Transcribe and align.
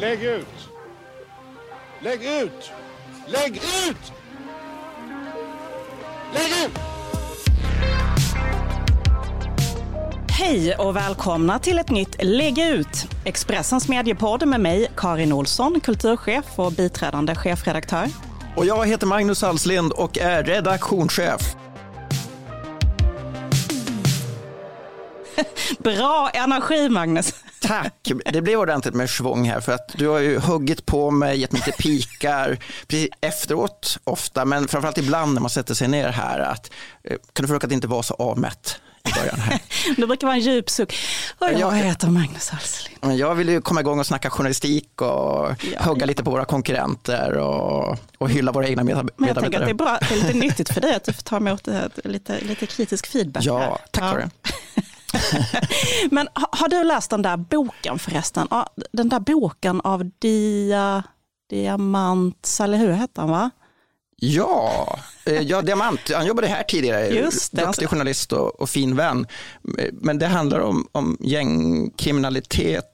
Lägg 0.00 0.22
ut! 0.22 0.46
Lägg 2.00 2.24
ut! 2.24 2.70
Lägg 3.26 3.56
ut! 3.56 4.12
Lägg 6.34 6.64
ut! 6.64 6.78
Hej 10.30 10.74
och 10.74 10.96
välkomna 10.96 11.58
till 11.58 11.78
ett 11.78 11.90
nytt 11.90 12.16
Lägg 12.22 12.58
ut! 12.58 13.06
Expressens 13.24 13.88
mediepodd 13.88 14.48
med 14.48 14.60
mig, 14.60 14.92
Karin 14.96 15.32
Olsson, 15.32 15.80
kulturchef 15.80 16.58
och 16.58 16.72
biträdande 16.72 17.34
chefredaktör. 17.34 18.06
Och 18.56 18.66
jag 18.66 18.86
heter 18.86 19.06
Magnus 19.06 19.42
Alslind 19.42 19.92
och 19.92 20.18
är 20.18 20.44
redaktionschef. 20.44 21.56
Bra 25.78 26.30
energi, 26.34 26.88
Magnus. 26.88 27.34
Tack! 27.66 28.12
Det 28.32 28.42
blev 28.42 28.58
ordentligt 28.58 28.94
med 28.94 29.10
svång 29.10 29.48
här 29.48 29.60
för 29.60 29.72
att 29.72 29.88
du 29.94 30.08
har 30.08 30.18
ju 30.18 30.38
huggit 30.38 30.86
på 30.86 31.10
mig, 31.10 31.40
gett 31.40 31.52
mig 31.52 31.62
lite 31.66 31.82
pikar 31.82 32.58
precis 32.86 33.08
efteråt 33.20 33.98
ofta, 34.04 34.44
men 34.44 34.68
framförallt 34.68 34.98
ibland 34.98 35.34
när 35.34 35.40
man 35.40 35.50
sätter 35.50 35.74
sig 35.74 35.88
ner 35.88 36.08
här 36.08 36.38
att 36.38 36.70
eh, 37.04 37.16
kan 37.32 37.42
du 37.42 37.46
försöka 37.46 37.66
att 37.66 37.72
inte 37.72 37.88
vara 37.88 38.02
så 38.02 38.14
avmätt 38.14 38.80
i 39.08 39.20
början 39.20 39.40
här. 39.40 39.60
det 39.96 40.06
brukar 40.06 40.26
vara 40.26 40.36
en 40.36 40.42
djup 40.42 40.70
suck. 40.70 40.94
Och 41.38 41.52
jag 41.52 41.72
heter 41.72 42.08
Magnus 42.08 42.52
Alslind. 42.52 43.20
Jag 43.20 43.34
vill 43.34 43.48
ju 43.48 43.60
komma 43.60 43.80
igång 43.80 43.98
och 43.98 44.06
snacka 44.06 44.30
journalistik 44.30 45.02
och 45.02 45.06
ja, 45.06 45.80
hugga 45.80 46.00
ja. 46.00 46.06
lite 46.06 46.24
på 46.24 46.30
våra 46.30 46.44
konkurrenter 46.44 47.32
och, 47.32 47.98
och 48.18 48.30
hylla 48.30 48.52
våra 48.52 48.68
egna 48.68 48.84
medarbetare. 48.84 49.14
Men 49.16 49.28
jag 49.28 49.38
tänker 49.38 49.58
att 49.58 49.64
det 49.64 49.70
är, 49.70 49.74
bra, 49.74 49.98
det 50.08 50.14
är 50.14 50.18
lite 50.18 50.38
nyttigt 50.38 50.72
för 50.74 50.80
dig 50.80 50.94
att 50.94 51.04
du 51.04 51.12
får 51.12 51.22
ta 51.22 51.36
emot 51.36 51.68
lite, 52.04 52.40
lite 52.40 52.66
kritisk 52.66 53.06
feedback. 53.06 53.44
Ja, 53.44 53.78
tack 53.90 54.04
ja. 54.04 54.10
för 54.10 54.18
det. 54.18 54.30
Men 56.10 56.28
har 56.34 56.68
du 56.68 56.84
läst 56.84 57.10
den 57.10 57.22
där 57.22 57.36
boken 57.36 57.98
förresten? 57.98 58.48
Den 58.92 59.08
där 59.08 59.20
boken 59.20 59.80
av 59.80 60.10
Dia, 60.18 61.02
Diamant, 61.50 62.58
eller 62.60 62.78
hur 62.78 62.92
hette 62.92 63.20
han 63.20 63.30
va? 63.30 63.50
Ja, 64.18 64.98
eh, 65.24 65.40
ja, 65.42 65.62
Diamant, 65.62 66.00
han 66.14 66.26
jobbade 66.26 66.46
här 66.46 66.62
tidigare, 66.62 67.06
Just 67.08 67.52
det, 67.52 67.66
duktig 67.66 67.88
journalist 67.88 68.32
och, 68.32 68.60
och, 68.60 68.70
fin 68.70 68.96
vän. 68.96 69.26
Men 69.92 70.18
det 70.18 70.26
handlar 70.26 70.60
om, 70.60 70.88
om 70.92 71.16
gängkriminalitet 71.20 72.84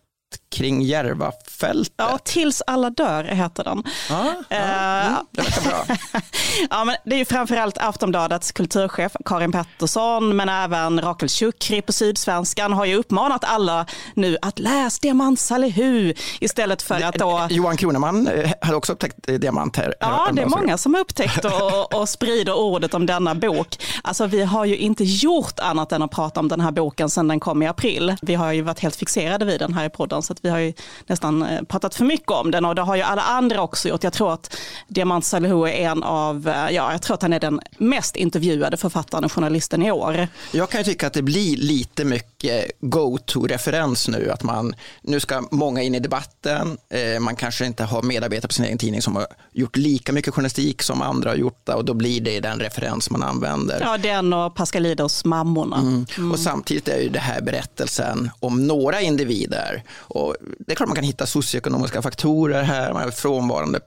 kring 0.53 0.83
Järvafältet. 0.83 1.95
Ja, 1.97 2.19
Tills 2.25 2.63
alla 2.67 2.91
dör 2.91 3.25
heter 3.25 3.65
den. 3.65 3.83
Ja, 4.09 4.35
ja, 4.49 4.57
uh, 4.57 5.07
mm, 5.07 5.27
det 5.31 5.43
verkar 5.43 5.71
bra. 5.71 5.97
ja, 6.71 6.85
men 6.85 6.97
det 7.05 7.15
är 7.15 7.19
ju 7.19 7.25
framförallt 7.25 7.79
Aftonbladets 7.79 8.53
kulturchef 8.53 9.13
Karin 9.25 9.53
Pettersson, 9.53 10.37
men 10.37 10.49
även 10.49 11.01
Rakel 11.01 11.29
Shukri 11.29 11.83
på 11.83 11.93
Sydsvenskan 11.93 12.73
har 12.73 12.85
ju 12.85 12.97
uppmanat 12.97 13.45
alla 13.45 13.87
nu 14.15 14.37
att 14.43 14.59
läs 14.59 14.99
Diamant 14.99 15.41
Salihu 15.41 16.15
istället 16.41 16.83
för 16.83 17.03
att 17.03 17.15
då... 17.15 17.47
Johan 17.51 17.77
Kroneman 17.77 18.29
eh, 18.29 18.51
hade 18.61 18.77
också 18.77 18.93
upptäckt 18.93 19.29
eh, 19.29 19.35
Diamant 19.35 19.77
här. 19.77 19.95
Ja, 20.01 20.29
det 20.33 20.43
är 20.43 20.47
många 20.47 20.79
som 20.79 20.95
har 20.95 21.01
upptäckt 21.01 21.45
och, 21.45 21.95
och 22.01 22.09
sprider 22.09 22.57
ordet 22.57 22.95
om 22.95 23.07
denna 23.07 23.35
bok. 23.35 23.77
Alltså 24.03 24.27
vi 24.27 24.43
har 24.43 24.65
ju 24.65 24.77
inte 24.77 25.05
gjort 25.05 25.61
annat 25.61 25.93
än 25.93 26.03
att 26.03 26.11
prata 26.11 26.41
om 26.41 26.49
den 26.49 26.61
här 26.61 26.71
boken 26.71 27.11
sedan 27.11 27.29
den 27.29 27.41
kom 27.41 27.63
i 27.63 27.67
april. 27.67 28.17
Vi 28.23 28.35
har 28.35 28.53
ju 28.53 28.63
varit 28.63 28.81
helt 28.81 28.97
fixerade 28.97 29.45
vid 29.45 29.61
den 29.61 29.75
här 29.75 29.85
i 29.85 29.91
podden 29.91 30.23
så 30.23 30.33
vi 30.43 30.49
har 30.49 30.59
ju 30.59 30.73
nästan 31.07 31.43
eh, 31.43 31.63
pratat 31.63 31.95
för 31.95 32.05
mycket 32.05 32.31
om 32.31 32.51
den 32.51 32.65
och 32.65 32.75
det 32.75 32.83
har 32.83 32.97
ju 32.97 33.03
alla 33.03 33.23
andra 33.23 33.63
också 33.63 33.89
gjort. 33.89 34.05
Jag 34.05 34.13
tror 34.13 34.33
att 34.33 34.57
Diamant 34.89 35.25
Salihu 35.25 35.65
är 35.65 35.73
en 35.73 36.03
av, 36.03 36.49
eh, 36.49 36.55
ja, 36.55 36.93
jag 36.93 37.03
tror 37.03 37.15
att 37.15 37.23
han 37.23 37.33
är 37.33 37.41
den 37.41 37.61
mest 37.79 38.17
intervjuade 38.17 38.77
författaren 38.77 39.25
och 39.25 39.33
journalisten 39.33 39.83
i 39.83 39.91
år. 39.91 40.29
Jag 40.53 40.71
kan 40.71 40.81
ju 40.81 40.85
tycka 40.85 41.07
att 41.07 41.13
det 41.13 41.23
blir 41.23 41.57
lite 41.57 42.05
mycket 42.05 42.32
go-to-referens 42.81 44.09
nu, 44.09 44.31
att 44.31 44.43
man, 44.43 44.75
nu 45.03 45.21
ska 45.21 45.49
många 45.51 45.83
in 45.83 45.95
i 45.95 45.99
debatten, 45.99 46.79
eh, 46.91 47.21
man 47.21 47.37
kanske 47.37 47.67
inte 47.67 47.85
har 47.85 48.03
medarbetare 48.03 48.49
på 48.49 48.55
sin 48.55 48.65
egen 48.65 48.79
tidning 48.79 49.03
som 49.03 49.17
har 49.17 49.27
gjort 49.53 49.77
lika 49.77 50.13
mycket 50.13 50.35
journalistik 50.35 50.83
som 50.83 51.03
andra 51.03 51.31
har 51.31 51.37
gjort 51.37 51.69
och 51.69 51.85
då 51.85 51.95
blir 51.95 52.21
det 52.21 52.41
den 52.41 52.61
referens 52.61 53.11
man 53.11 53.23
använder. 53.23 53.81
Ja, 53.81 53.99
den 53.99 54.33
och 54.33 54.55
Pascalidos 54.55 55.25
mammorna. 55.25 55.77
Mm. 55.77 56.07
Mm. 56.19 56.33
Och 56.33 56.39
samtidigt 56.39 56.89
är 56.89 57.01
ju 57.01 57.09
det 57.09 57.19
här 57.19 57.41
berättelsen 57.41 58.31
om 58.41 58.67
några 58.67 59.01
individer 59.01 59.83
och 59.97 60.37
det 60.59 60.73
är 60.73 60.77
klart 60.77 60.89
man 60.89 60.97
kan 60.97 61.05
hitta 61.05 61.27
socioekonomiska 61.27 62.03
faktorer 62.03 62.63
här, 62.63 62.93
man 62.93 63.03
har 63.03 63.11
frånvarande 63.11 63.81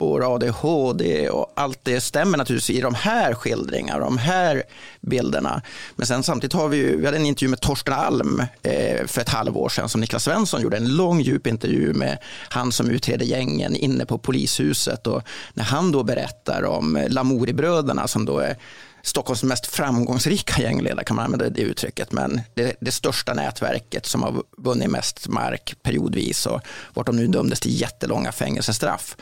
pappor, 0.00 0.34
ADHD 0.34 1.30
och 1.30 1.52
allt 1.56 1.78
det 1.82 2.00
stämmer 2.00 2.38
naturligtvis 2.38 2.78
i 2.78 2.80
de 2.80 2.94
här 2.94 3.34
skildringarna, 3.34 3.98
de 3.98 4.18
här 4.18 4.62
bilderna. 5.00 5.62
Men 5.96 6.06
sen 6.06 6.22
samtidigt 6.22 6.52
har 6.52 6.68
vi 6.68 6.76
ju, 6.76 7.00
vi 7.00 7.06
hade 7.06 7.16
en 7.16 7.26
intervju 7.26 7.48
med 7.48 7.60
Torsten 7.60 7.94
Alm 7.94 8.42
eh, 8.62 9.06
för 9.06 9.20
ett 9.20 9.28
halvår 9.28 9.68
sedan 9.68 9.88
som 9.88 10.00
Niklas 10.00 10.24
Svensson 10.24 10.62
gjorde, 10.62 10.76
en 10.76 10.96
lång 10.96 11.20
djup 11.20 11.46
intervju 11.46 11.92
med 11.92 12.18
han 12.48 12.72
som 12.72 12.90
utreder 12.90 13.26
gängen 13.26 13.76
inne 13.76 14.06
på 14.06 14.18
polishuset 14.18 15.06
och 15.06 15.22
när 15.54 15.64
han 15.64 15.92
då 15.92 16.02
berättar 16.02 16.64
om 16.64 17.06
Lamouri-bröderna 17.08 18.06
som 18.06 18.24
då 18.24 18.38
är 18.38 18.56
Stockholms 19.02 19.42
mest 19.42 19.66
framgångsrika 19.66 20.62
gängledare 20.62 21.04
kan 21.04 21.16
man 21.16 21.24
använda 21.24 21.50
det 21.50 21.60
uttrycket, 21.60 22.12
men 22.12 22.40
det, 22.54 22.76
det 22.80 22.92
största 22.92 23.34
nätverket 23.34 24.06
som 24.06 24.22
har 24.22 24.42
vunnit 24.58 24.90
mest 24.90 25.28
mark 25.28 25.74
periodvis 25.82 26.46
och 26.46 26.60
vart 26.94 27.06
de 27.06 27.16
nu 27.16 27.26
dömdes 27.26 27.60
till 27.60 27.80
jättelånga 27.80 28.32
fängelsestraff. 28.32 29.16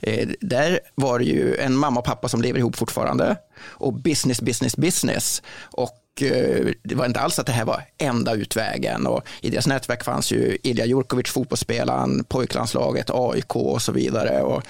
Eh, 0.00 0.28
där 0.40 0.80
var 0.94 1.18
det 1.18 1.24
ju 1.24 1.56
en 1.56 1.76
mamma 1.76 2.00
och 2.00 2.06
pappa 2.06 2.28
som 2.28 2.42
lever 2.42 2.58
ihop 2.58 2.76
fortfarande 2.76 3.36
och 3.62 3.92
business, 3.92 4.40
business, 4.40 4.76
business. 4.76 5.42
Och 5.70 6.22
eh, 6.22 6.66
det 6.82 6.94
var 6.94 7.06
inte 7.06 7.20
alls 7.20 7.38
att 7.38 7.46
det 7.46 7.52
här 7.52 7.64
var 7.64 7.82
enda 7.98 8.34
utvägen 8.34 9.06
och 9.06 9.22
i 9.40 9.50
deras 9.50 9.66
nätverk 9.66 10.04
fanns 10.04 10.32
ju 10.32 10.58
Ilja 10.62 10.86
Jurkovic, 10.86 11.30
fotbollsspelaren, 11.30 12.24
pojklandslaget, 12.24 13.10
AIK 13.10 13.56
och 13.56 13.82
så 13.82 13.92
vidare 13.92 14.42
och 14.42 14.62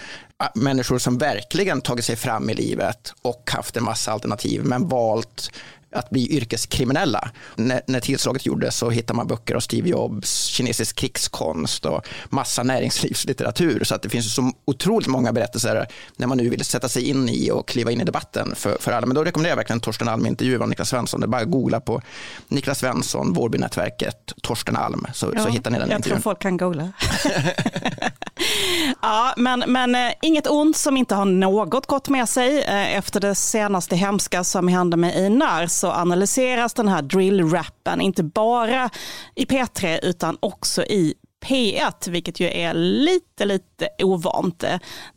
människor 0.54 0.98
som 0.98 1.18
verkligen 1.18 1.80
tagit 1.80 2.04
sig 2.04 2.16
fram 2.16 2.50
i 2.50 2.54
livet 2.54 3.14
och 3.22 3.50
haft 3.52 3.76
en 3.76 3.84
massa 3.84 4.12
alternativ 4.12 4.64
men 4.64 4.88
valt 4.88 5.50
att 5.92 6.10
bli 6.10 6.32
yrkeskriminella. 6.36 7.30
När, 7.56 7.82
när 7.86 8.00
tillslaget 8.00 8.46
gjordes 8.46 8.76
så 8.76 8.90
hittade 8.90 9.16
man 9.16 9.26
böcker 9.26 9.54
av 9.54 9.60
Steve 9.60 9.88
Jobs, 9.88 10.44
kinesisk 10.44 10.96
krigskonst 10.96 11.86
och 11.86 12.08
massa 12.30 12.62
näringslivslitteratur. 12.62 13.84
Så 13.84 13.94
att 13.94 14.02
det 14.02 14.08
finns 14.08 14.34
så 14.34 14.52
otroligt 14.64 15.08
många 15.08 15.32
berättelser 15.32 15.86
när 16.16 16.26
man 16.26 16.38
nu 16.38 16.48
vill 16.48 16.64
sätta 16.64 16.88
sig 16.88 17.08
in 17.08 17.28
i 17.28 17.50
och 17.50 17.68
kliva 17.68 17.90
in 17.90 18.00
i 18.00 18.04
debatten 18.04 18.54
för, 18.56 18.76
för 18.80 18.92
alla. 18.92 19.06
Men 19.06 19.14
då 19.14 19.24
rekommenderar 19.24 19.52
jag 19.52 19.56
verkligen 19.56 19.80
Torsten 19.80 20.08
Alm 20.08 20.26
intervju 20.26 20.62
av 20.62 20.68
Niklas 20.68 20.88
Svensson. 20.88 21.20
Det 21.20 21.24
är 21.24 21.28
bara 21.28 21.42
att 21.42 21.50
googla 21.50 21.80
på 21.80 22.02
Niklas 22.48 22.78
Svensson, 22.78 23.32
Vårbynätverket, 23.32 24.32
Torsten 24.42 24.76
Alm 24.76 25.06
så, 25.14 25.32
ja, 25.34 25.42
så 25.42 25.48
hittar 25.48 25.70
ni 25.70 25.78
den 25.78 25.88
Jag 25.88 25.98
intervjun. 25.98 26.22
tror 26.22 26.32
folk 26.32 26.42
kan 26.42 26.56
googla. 26.56 26.92
ja, 29.02 29.34
men, 29.36 29.64
men 29.66 29.94
äh, 29.94 30.12
inget 30.22 30.46
ont 30.46 30.76
som 30.76 30.96
inte 30.96 31.14
har 31.14 31.24
något 31.24 31.86
gott 31.86 32.08
med 32.08 32.28
sig. 32.28 32.62
Äh, 32.62 32.96
efter 32.96 33.20
det 33.20 33.34
senaste 33.34 33.96
hemska 33.96 34.44
som 34.44 34.68
hände 34.68 34.96
med 34.96 35.16
Einar 35.16 35.66
så 35.82 35.90
analyseras 35.90 36.74
den 36.74 36.88
här 36.88 37.02
drill-rappen 37.02 38.00
inte 38.00 38.22
bara 38.22 38.90
i 39.34 39.44
P3 39.44 39.98
utan 40.02 40.36
också 40.40 40.82
i 40.82 41.14
P1, 41.44 42.10
vilket 42.10 42.40
ju 42.40 42.46
är 42.46 42.74
lite, 42.74 43.44
lite 43.44 43.88
ovant. 43.98 44.64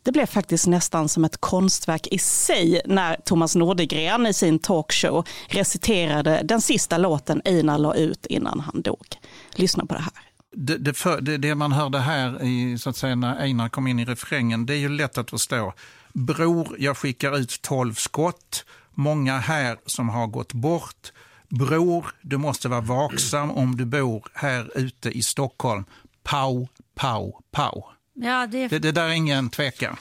Det 0.02 0.12
blev 0.12 0.26
faktiskt 0.26 0.66
nästan 0.66 1.08
som 1.08 1.24
ett 1.24 1.40
konstverk 1.40 2.06
i 2.06 2.18
sig 2.18 2.82
när 2.86 3.16
Thomas 3.16 3.56
Nordegren 3.56 4.26
i 4.26 4.34
sin 4.34 4.58
talkshow 4.58 5.24
reciterade 5.48 6.40
den 6.44 6.60
sista 6.60 6.98
låten 6.98 7.42
Einar 7.44 7.78
la 7.78 7.94
ut 7.94 8.26
innan 8.26 8.60
han 8.60 8.82
dog. 8.82 9.06
Lyssna 9.54 9.86
på 9.86 9.94
det 9.94 10.00
här. 10.00 10.12
Det, 10.56 10.78
det, 10.78 10.94
för, 10.94 11.20
det, 11.20 11.36
det, 11.36 11.54
man 11.54 11.72
hörde 11.72 11.98
här 11.98 12.42
i, 12.44 12.78
så 12.78 12.90
att 12.90 12.96
säga, 12.96 13.14
när 13.14 13.36
Einar 13.36 13.68
kom 13.68 13.86
in 13.86 13.98
i 13.98 14.04
refrängen, 14.04 14.66
det 14.66 14.74
är 14.74 14.78
ju 14.78 14.88
lätt 14.88 15.18
att 15.18 15.30
förstå. 15.30 15.72
Bror, 16.12 16.76
jag 16.78 16.96
skickar 16.96 17.38
ut 17.38 17.62
tolv 17.62 17.94
skott 17.94 18.64
många 18.96 19.38
här 19.38 19.78
som 19.86 20.08
har 20.08 20.26
gått 20.26 20.52
bort. 20.52 21.12
Bror, 21.48 22.06
du 22.22 22.36
måste 22.36 22.68
vara 22.68 22.80
vaksam 22.80 23.50
om 23.50 23.76
du 23.76 23.84
bor 23.84 24.28
här 24.34 24.78
ute 24.78 25.10
i 25.10 25.22
Stockholm. 25.22 25.84
Pau, 26.22 26.68
pau, 26.94 27.32
pau. 27.50 27.82
Ja, 28.14 28.46
det... 28.46 28.68
Det, 28.68 28.78
det 28.78 28.92
där 28.92 29.04
är 29.04 29.12
ingen 29.12 29.50
tvekan. 29.50 29.96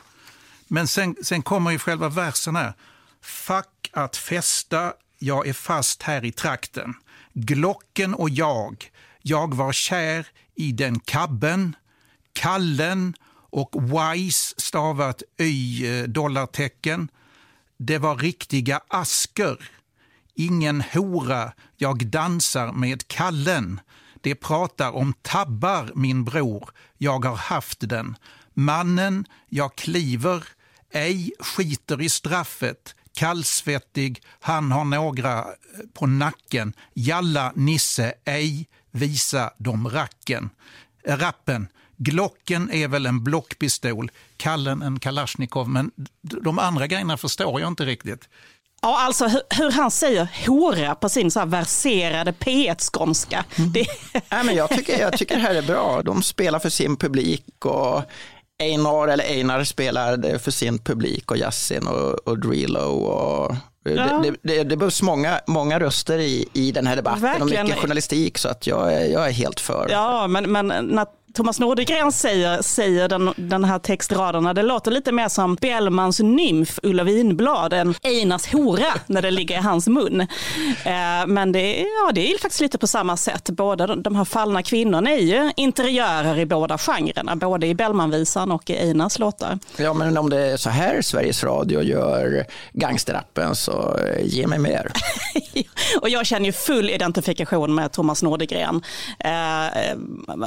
Men 0.67 0.87
sen, 0.87 1.15
sen 1.23 1.41
kommer 1.41 1.71
ju 1.71 1.79
själva 1.79 2.09
versen 2.09 2.55
här. 2.55 2.73
Fuck 3.21 3.89
att 3.93 4.17
festa, 4.17 4.93
jag 5.19 5.47
är 5.47 5.53
fast 5.53 6.03
här 6.03 6.25
i 6.25 6.31
trakten. 6.31 6.93
Glocken 7.33 8.13
och 8.13 8.29
jag, 8.29 8.91
jag 9.21 9.53
var 9.53 9.73
kär 9.73 10.27
i 10.55 10.71
den 10.71 10.99
kabben. 10.99 11.75
Kallen 12.33 13.13
och 13.49 13.75
Wise 13.75 14.55
stavat 14.57 15.23
y-dollartecken. 15.37 17.07
Det 17.77 17.97
var 17.97 18.15
riktiga 18.15 18.81
asker. 18.87 19.69
Ingen 20.35 20.81
hora, 20.81 21.53
jag 21.77 22.07
dansar 22.07 22.71
med 22.71 23.07
kallen. 23.07 23.79
Det 24.21 24.35
pratar 24.35 24.91
om 24.91 25.13
tabbar, 25.21 25.91
min 25.95 26.23
bror, 26.23 26.69
jag 26.97 27.25
har 27.25 27.35
haft 27.35 27.89
den. 27.89 28.15
Mannen, 28.53 29.25
jag 29.49 29.75
kliver, 29.75 30.43
ej 30.91 31.31
skiter 31.39 32.01
i 32.01 32.09
straffet. 32.09 32.95
Kallsvettig, 33.13 34.23
han 34.39 34.71
har 34.71 34.85
några 34.85 35.39
eh, 35.39 35.45
på 35.93 36.07
nacken. 36.07 36.73
Jalla, 36.93 37.51
Nisse, 37.55 38.13
ej 38.25 38.67
visa 38.91 39.53
dem 39.57 39.87
racken. 39.89 40.49
Rappen, 41.07 41.67
Glocken 41.97 42.71
är 42.71 42.87
väl 42.87 43.05
en 43.05 43.23
blockpistol, 43.23 44.11
Kallen 44.37 44.81
en 44.81 44.99
Kalashnikov, 44.99 45.69
men 45.69 45.91
de 46.21 46.59
andra 46.59 46.87
grejerna 46.87 47.17
förstår 47.17 47.61
jag 47.61 47.67
inte 47.67 47.85
riktigt. 47.85 48.29
Ja, 48.81 49.05
alltså 49.05 49.27
hur, 49.27 49.41
hur, 49.49 49.71
han 49.71 49.91
säger 49.91 50.29
hora 50.47 50.95
på 50.95 51.09
sin 51.09 51.31
så 51.31 51.39
här 51.39 51.45
verserade 51.45 52.31
P1-skånska. 52.31 53.45
Mm. 53.55 53.71
Det... 53.71 53.85
Nej, 54.29 54.43
men 54.43 54.55
jag, 54.55 54.69
tycker, 54.69 54.99
jag 54.99 55.17
tycker 55.17 55.35
det 55.35 55.41
här 55.41 55.55
är 55.55 55.61
bra. 55.61 56.01
De 56.01 56.23
spelar 56.23 56.59
för 56.59 56.69
sin 56.69 56.97
publik 56.97 57.65
och 57.65 58.03
Einar 58.59 59.07
eller 59.07 59.23
Einar 59.23 59.63
spelar 59.63 60.37
för 60.37 60.51
sin 60.51 60.79
publik 60.79 61.31
och 61.31 61.37
Yasin 61.37 61.87
och, 61.87 62.27
och 62.27 62.39
Drillo 62.39 62.79
och 62.79 63.55
Ja. 63.89 64.23
Det, 64.23 64.35
det, 64.41 64.63
det, 64.63 64.77
behövs 64.77 65.01
många, 65.01 65.39
många 65.47 65.79
röster 65.79 66.19
i, 66.19 66.49
i 66.53 66.71
den 66.71 66.87
här 66.87 66.95
debatten 66.95 67.21
Verkligen. 67.21 67.61
och 67.61 67.65
mycket 67.65 67.81
journalistik 67.81 68.37
så 68.37 68.49
att 68.49 68.67
jag, 68.67 68.93
är, 68.93 69.05
jag 69.05 69.27
är 69.27 69.31
helt 69.31 69.59
för. 69.59 69.87
Ja, 69.91 70.27
men, 70.27 70.51
men 70.51 70.99
Thomas 71.35 71.59
Nordegren 71.59 72.11
säger, 72.11 72.61
säger 72.61 73.09
den, 73.09 73.33
den 73.35 73.63
här 73.63 73.79
textraderna, 73.79 74.53
det 74.53 74.63
låter 74.63 74.91
lite 74.91 75.11
mer 75.11 75.29
som 75.29 75.55
Bellmans 75.55 76.19
nymf 76.19 76.79
Ulla 76.83 77.03
Winblad 77.03 77.73
än 77.73 77.95
Einars 78.03 78.53
hora 78.53 78.93
när 79.07 79.21
det 79.21 79.31
ligger 79.31 79.55
i 79.55 79.61
hans 79.61 79.87
mun. 79.87 80.21
Eh, 80.21 81.27
men 81.27 81.51
det, 81.51 81.79
ja, 81.79 82.11
det 82.13 82.33
är 82.33 82.37
faktiskt 82.37 82.61
lite 82.61 82.77
på 82.77 82.87
samma 82.87 83.17
sätt. 83.17 83.49
Båda 83.49 83.95
de 83.95 84.15
här 84.15 84.25
fallna 84.25 84.63
kvinnorna 84.63 85.11
är 85.11 85.19
ju 85.19 85.51
interiörer 85.55 86.39
i 86.39 86.45
båda 86.45 86.77
genrerna, 86.77 87.35
både 87.35 87.67
i 87.67 87.75
Bellmanvisan 87.75 88.51
och 88.51 88.69
i 88.69 88.77
Einars 88.77 89.19
låtar. 89.19 89.59
Ja, 89.77 89.93
men 89.93 90.17
om 90.17 90.29
det 90.29 90.39
är 90.39 90.57
så 90.57 90.69
här 90.69 91.01
Sveriges 91.01 91.43
Radio 91.43 91.83
gör 91.83 92.45
gangsterrappen 92.73 93.55
så 93.55 93.99
ge 94.21 94.47
mig 94.47 94.59
mer. 94.59 94.91
och 96.01 96.09
jag 96.09 96.25
känner 96.25 96.45
ju 96.45 96.51
full 96.51 96.89
identifikation 96.89 97.75
med 97.75 97.91
Thomas 97.91 98.23
Nordegren. 98.23 98.81
Eh, 99.19 99.97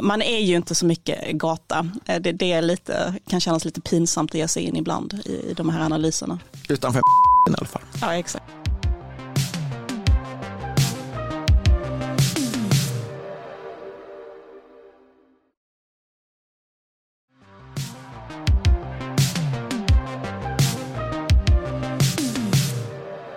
man 0.00 0.22
är 0.22 0.38
ju 0.38 0.56
inte 0.56 0.77
så 0.78 0.86
mycket 0.86 1.32
gata. 1.32 1.90
Eh, 2.06 2.20
det, 2.20 2.32
det 2.32 2.52
är 2.52 2.62
lite, 2.62 3.14
kan 3.26 3.40
kännas 3.40 3.64
lite 3.64 3.80
pinsamt 3.80 4.30
att 4.30 4.34
ge 4.34 4.48
sig 4.48 4.62
in 4.62 4.76
ibland 4.76 5.20
i, 5.24 5.50
i 5.50 5.54
de 5.56 5.68
här 5.68 5.80
analyserna. 5.80 6.38
Utanför 6.68 6.98
i 7.48 7.54
alla 7.58 7.66
fall. 7.66 7.82
Ja, 8.00 8.14
exakt. 8.14 8.44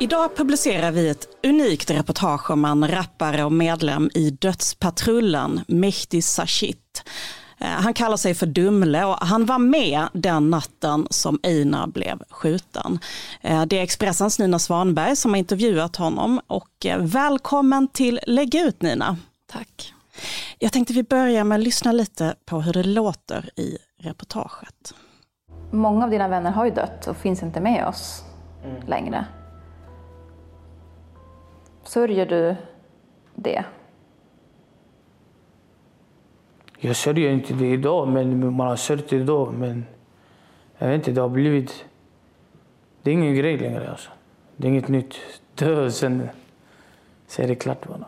Idag 0.02 0.36
publicerar 0.36 0.92
vi 0.92 1.10
ett 1.10 1.28
unikt 1.44 1.92
reportage 1.92 2.52
om 2.52 2.66
en 2.66 2.88
rappare 2.88 3.44
och 3.44 3.52
medlem 3.52 4.10
i 4.14 4.30
Dödspatrullen, 4.30 5.62
Mehdi 5.68 6.22
Sashit. 6.22 7.04
Eh, 7.60 7.68
han 7.68 7.94
kallar 7.94 8.18
sig 8.18 8.34
för 8.34 8.46
Dumle 8.46 9.06
och 9.06 9.16
han 9.16 9.46
var 9.46 9.60
med 9.60 10.08
den 10.14 10.50
natten 10.50 11.08
som 11.10 11.40
Einar 11.44 11.88
blev 11.88 12.24
skjuten. 12.30 13.00
Eh, 13.42 13.66
det 13.66 13.80
är 13.80 13.84
Expressens 13.84 14.40
Nina 14.40 14.60
Svanberg 14.60 15.16
som 15.16 15.32
har 15.32 15.38
intervjuat 15.38 15.96
honom 15.96 16.42
och 16.48 16.86
eh, 16.86 16.98
välkommen 17.00 17.88
till 17.88 18.20
Lägg 18.28 18.56
ut 18.56 18.82
Nina. 18.82 19.18
Tack. 19.52 19.94
Jag 20.60 20.72
tänkte 20.72 20.94
vi 20.94 21.04
börjar 21.04 21.44
med 21.44 21.56
att 21.56 21.64
lyssna 21.64 21.92
lite 21.92 22.36
på 22.46 22.62
hur 22.62 22.74
det 22.74 22.84
låter 22.84 23.50
i 23.56 23.78
reportaget. 24.00 24.94
Många 25.72 26.04
av 26.04 26.12
dina 26.12 26.28
vänner 26.28 26.52
har 26.52 26.66
ju 26.66 26.72
dött 26.72 27.08
och 27.08 27.18
finns 27.18 27.44
inte 27.44 27.62
med 27.62 27.88
oss 27.88 28.24
mm. 28.64 28.88
längre. 28.88 29.26
Sörjer 31.92 32.26
du 32.26 32.56
det? 33.36 33.66
Jag 36.78 36.96
sörjer 36.96 37.32
inte 37.32 37.54
det 37.54 37.68
idag, 37.68 38.08
men 38.08 38.56
man 38.56 38.68
har 38.68 38.76
sörjt 38.76 39.10
det 39.10 39.24
då. 39.24 39.52
Men 39.52 39.86
jag 40.78 40.88
vet 40.88 40.96
inte, 40.96 41.12
det 41.12 41.22
har 41.22 41.30
blivit... 41.30 41.86
Det 43.02 43.10
är 43.10 43.14
ingen 43.14 43.36
grej 43.36 43.58
längre. 43.58 43.90
Alltså. 43.90 44.10
Det 44.56 44.68
är 44.68 44.70
inget 44.70 44.88
nytt. 44.88 45.16
Dö, 45.56 45.92
sen, 45.92 46.30
sen 47.28 47.46
är 47.46 47.50
det 47.50 47.56
klart. 47.56 47.88
Bara. 47.88 48.06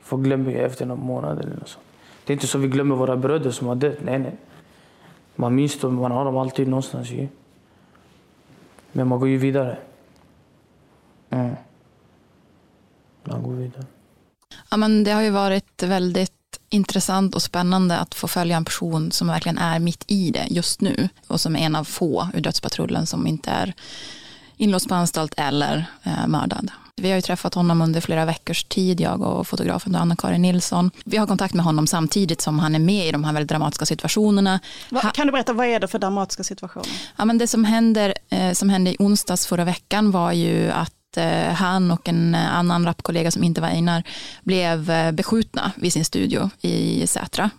Folk 0.00 0.24
glömmer 0.24 0.50
ju 0.50 0.58
efter 0.58 0.86
någon 0.86 1.00
månad 1.00 1.40
eller 1.40 1.56
något 1.56 1.68
sånt. 1.68 1.86
Det 2.24 2.32
är 2.32 2.34
inte 2.34 2.46
så 2.46 2.58
vi 2.58 2.68
glömmer 2.68 2.96
våra 2.96 3.16
bröder 3.16 3.50
som 3.50 3.66
har 3.66 3.74
dött. 3.74 3.98
Nej, 4.00 4.18
nej. 4.18 4.36
Man 5.34 5.54
minns 5.54 5.80
dem, 5.80 5.94
man 5.94 6.12
har 6.12 6.24
dem 6.24 6.36
alltid 6.36 6.68
någonstans 6.68 7.10
ju. 7.10 7.28
Men 8.92 9.08
man 9.08 9.20
går 9.20 9.28
ju 9.28 9.36
vidare. 9.36 9.78
Mm 11.30 11.56
man 13.26 13.42
går 13.42 13.54
vidare? 13.54 13.84
Ja, 14.70 14.76
men 14.76 15.04
det 15.04 15.10
har 15.10 15.22
ju 15.22 15.30
varit 15.30 15.82
väldigt 15.82 16.32
intressant 16.70 17.34
och 17.34 17.42
spännande 17.42 17.98
att 17.98 18.14
få 18.14 18.28
följa 18.28 18.56
en 18.56 18.64
person 18.64 19.12
som 19.12 19.26
verkligen 19.26 19.58
är 19.58 19.78
mitt 19.78 20.04
i 20.06 20.30
det 20.30 20.46
just 20.50 20.80
nu 20.80 21.08
och 21.26 21.40
som 21.40 21.56
är 21.56 21.60
en 21.60 21.76
av 21.76 21.84
få 21.84 22.28
ur 22.34 22.40
dödspatrullen 22.40 23.06
som 23.06 23.26
inte 23.26 23.50
är 23.50 23.74
inlåst 24.56 24.88
på 24.88 24.94
anstalt 24.94 25.34
eller 25.36 25.86
eh, 26.02 26.26
mördad. 26.26 26.70
Vi 27.00 27.08
har 27.08 27.16
ju 27.16 27.22
träffat 27.22 27.54
honom 27.54 27.82
under 27.82 28.00
flera 28.00 28.24
veckors 28.24 28.64
tid, 28.64 29.00
jag 29.00 29.22
och 29.22 29.48
fotografen 29.48 29.96
Anna-Karin 29.96 30.42
Nilsson. 30.42 30.90
Vi 31.04 31.16
har 31.16 31.26
kontakt 31.26 31.54
med 31.54 31.64
honom 31.64 31.86
samtidigt 31.86 32.40
som 32.40 32.58
han 32.58 32.74
är 32.74 32.78
med 32.78 33.06
i 33.06 33.12
de 33.12 33.24
här 33.24 33.32
väldigt 33.32 33.48
dramatiska 33.48 33.86
situationerna. 33.86 34.60
Va, 34.90 35.00
kan 35.00 35.26
du 35.26 35.32
berätta, 35.32 35.52
vad 35.52 35.66
är 35.66 35.80
det 35.80 35.88
för 35.88 35.98
dramatiska 35.98 36.44
situationer? 36.44 36.88
Ja, 37.16 37.24
men 37.24 37.38
det 37.38 37.46
som, 37.46 37.64
händer, 37.64 38.14
eh, 38.28 38.52
som 38.52 38.68
hände 38.68 38.90
i 38.90 38.96
onsdags 38.98 39.46
förra 39.46 39.64
veckan 39.64 40.10
var 40.10 40.32
ju 40.32 40.70
att 40.70 40.95
Eh, 41.16 41.52
han 41.52 41.90
och 41.90 42.08
en 42.08 42.34
eh, 42.34 42.54
annan 42.54 42.84
rapkollega 42.84 43.30
som 43.30 43.44
inte 43.44 43.60
var 43.60 43.68
Einar 43.68 44.02
blev 44.42 44.90
eh, 44.90 45.12
beskjutna 45.12 45.72
vid 45.76 45.92
sin 45.92 46.04
studio 46.04 46.50
i 46.60 47.06
Sätra. 47.06 47.50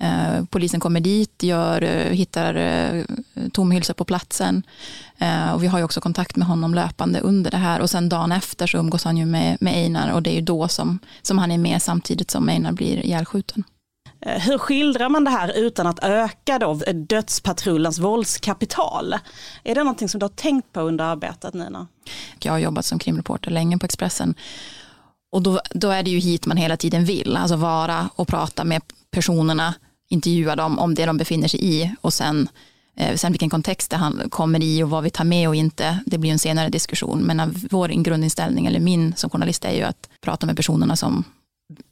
Eh, 0.00 0.44
polisen 0.50 0.80
kommer 0.80 1.00
dit, 1.00 1.42
gör, 1.42 1.82
eh, 1.82 2.12
hittar 2.12 2.54
eh, 2.54 3.04
tomhylsa 3.52 3.94
på 3.94 4.04
platsen 4.04 4.62
och 5.54 5.62
vi 5.62 5.66
har 5.66 5.78
ju 5.78 5.84
också 5.84 6.00
kontakt 6.00 6.36
med 6.36 6.48
honom 6.48 6.74
löpande 6.74 7.20
under 7.20 7.50
det 7.50 7.56
här 7.56 7.80
och 7.80 7.90
sen 7.90 8.08
dagen 8.08 8.32
efter 8.32 8.66
så 8.66 8.78
umgås 8.78 9.04
han 9.04 9.16
ju 9.16 9.26
med, 9.26 9.56
med 9.60 9.74
Einar 9.74 10.12
och 10.12 10.22
det 10.22 10.30
är 10.30 10.34
ju 10.34 10.40
då 10.40 10.68
som, 10.68 10.98
som 11.22 11.38
han 11.38 11.50
är 11.50 11.58
med 11.58 11.82
samtidigt 11.82 12.30
som 12.30 12.48
Einar 12.48 12.72
blir 12.72 13.06
ihjälskjuten. 13.06 13.64
Eh, 14.26 14.40
hur 14.40 14.58
skildrar 14.58 15.08
man 15.08 15.24
det 15.24 15.30
här 15.30 15.52
utan 15.56 15.86
att 15.86 15.98
öka 16.04 16.58
då 16.58 16.74
dödspatrullens 16.94 17.98
våldskapital? 17.98 19.14
Är 19.64 19.74
det 19.74 19.84
någonting 19.84 20.08
som 20.08 20.18
du 20.18 20.24
har 20.24 20.30
tänkt 20.30 20.72
på 20.72 20.80
under 20.80 21.04
arbetet 21.04 21.54
Nina? 21.54 21.86
Jag 22.38 22.52
har 22.52 22.58
jobbat 22.58 22.84
som 22.84 22.98
krimreporter 22.98 23.50
länge 23.50 23.78
på 23.78 23.86
Expressen 23.86 24.34
och 25.32 25.42
då, 25.42 25.60
då 25.70 25.90
är 25.90 26.02
det 26.02 26.10
ju 26.10 26.18
hit 26.18 26.46
man 26.46 26.56
hela 26.56 26.76
tiden 26.76 27.04
vill, 27.04 27.36
alltså 27.36 27.56
vara 27.56 28.10
och 28.16 28.28
prata 28.28 28.64
med 28.64 28.82
personerna, 29.10 29.74
intervjua 30.08 30.56
dem 30.56 30.78
om 30.78 30.94
det 30.94 31.06
de 31.06 31.16
befinner 31.16 31.48
sig 31.48 31.60
i 31.64 31.94
och 32.00 32.12
sen 32.12 32.48
eh, 32.96 33.16
Sen 33.16 33.32
vilken 33.32 33.50
kontext 33.50 33.90
det 33.90 33.96
han 33.96 34.22
kommer 34.30 34.62
i 34.62 34.82
och 34.82 34.90
vad 34.90 35.04
vi 35.04 35.10
tar 35.10 35.24
med 35.24 35.48
och 35.48 35.54
inte, 35.54 35.98
det 36.06 36.18
blir 36.18 36.30
en 36.30 36.38
senare 36.38 36.68
diskussion. 36.68 37.20
Men 37.20 37.54
vår 37.70 37.88
grundinställning, 37.88 38.66
eller 38.66 38.80
min 38.80 39.14
som 39.16 39.30
journalist, 39.30 39.64
är 39.64 39.72
ju 39.72 39.82
att 39.82 40.08
prata 40.20 40.46
med 40.46 40.56
personerna 40.56 40.96
som 40.96 41.24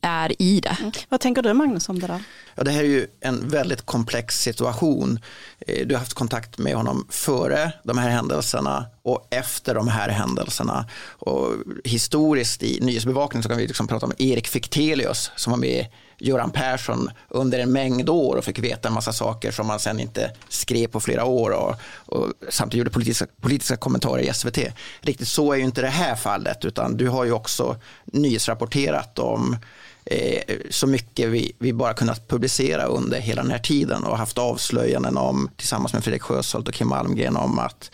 är 0.01 0.43
i 0.43 0.61
det. 0.61 0.77
Mm. 0.81 0.93
Vad 1.09 1.21
tänker 1.21 1.43
du 1.43 1.55
Magnus 1.55 1.89
om 1.89 1.99
det 1.99 2.07
där? 2.07 2.23
Ja, 2.55 2.65
det 2.65 2.71
här 2.71 2.81
är 2.81 2.89
ju 2.89 3.07
en 3.21 3.49
väldigt 3.49 3.87
komplex 3.87 4.41
situation. 4.41 5.19
Eh, 5.59 5.87
du 5.87 5.95
har 5.95 5.99
haft 5.99 6.15
kontakt 6.15 6.59
med 6.59 6.75
honom 6.75 7.07
före 7.11 7.73
de 7.85 7.99
här 7.99 8.11
händelserna 8.11 8.87
och 9.03 9.27
efter 9.31 9.75
de 9.75 9.89
här 9.89 10.09
händelserna. 10.09 10.87
Och 11.19 11.53
historiskt 11.85 12.63
i 12.63 12.81
nyhetsbevakning 12.81 13.43
så 13.43 13.49
kan 13.49 13.59
vi 13.59 13.67
liksom 13.67 13.87
prata 13.87 14.07
om 14.07 14.13
Erik 14.19 14.49
Fichtelius 14.49 15.31
som 15.37 15.51
var 15.51 15.59
med 15.59 15.87
Göran 16.19 16.51
Persson 16.51 17.11
under 17.29 17.59
en 17.59 17.73
mängd 17.73 18.09
år 18.09 18.37
och 18.37 18.45
fick 18.45 18.59
veta 18.59 18.89
en 18.89 18.95
massa 18.95 19.13
saker 19.13 19.51
som 19.51 19.67
man 19.67 19.81
sen 19.81 20.01
inte 20.01 20.31
skrev 20.49 20.87
på 20.87 21.01
flera 21.01 21.25
år 21.25 21.51
och, 21.51 21.75
och 22.07 22.33
samtidigt 22.49 22.79
gjorde 22.79 22.91
politiska, 22.91 23.27
politiska 23.41 23.77
kommentarer 23.77 24.23
i 24.23 24.33
SVT. 24.35 24.59
Riktigt 25.01 25.29
så 25.29 25.53
är 25.53 25.57
ju 25.57 25.65
inte 25.65 25.81
det 25.81 25.89
här 25.89 26.17
fallet 26.17 26.65
utan 26.65 26.97
du 26.97 27.09
har 27.09 27.25
ju 27.25 27.33
också 27.33 27.77
nyhetsrapporterat 28.05 29.19
om 29.19 29.57
eh, 30.05 30.57
så 30.71 30.87
mycket 30.87 31.29
vi, 31.29 31.53
vi 31.59 31.73
bara 31.73 31.95
kunnat 31.95 32.29
publicera 32.29 32.85
under 32.85 33.21
hela 33.21 33.43
den 33.43 33.51
här 33.51 33.59
tiden 33.59 34.05
och 34.05 34.19
haft 34.19 34.39
avslöjanden 34.39 35.17
om 35.17 35.51
tillsammans 35.57 35.93
med 35.93 36.05
Fredrik 36.05 36.23
Sjöshult 36.23 36.69
och 36.69 36.75
Kim 36.75 36.89
Malmgren 36.89 37.37
om 37.37 37.59
att 37.59 37.91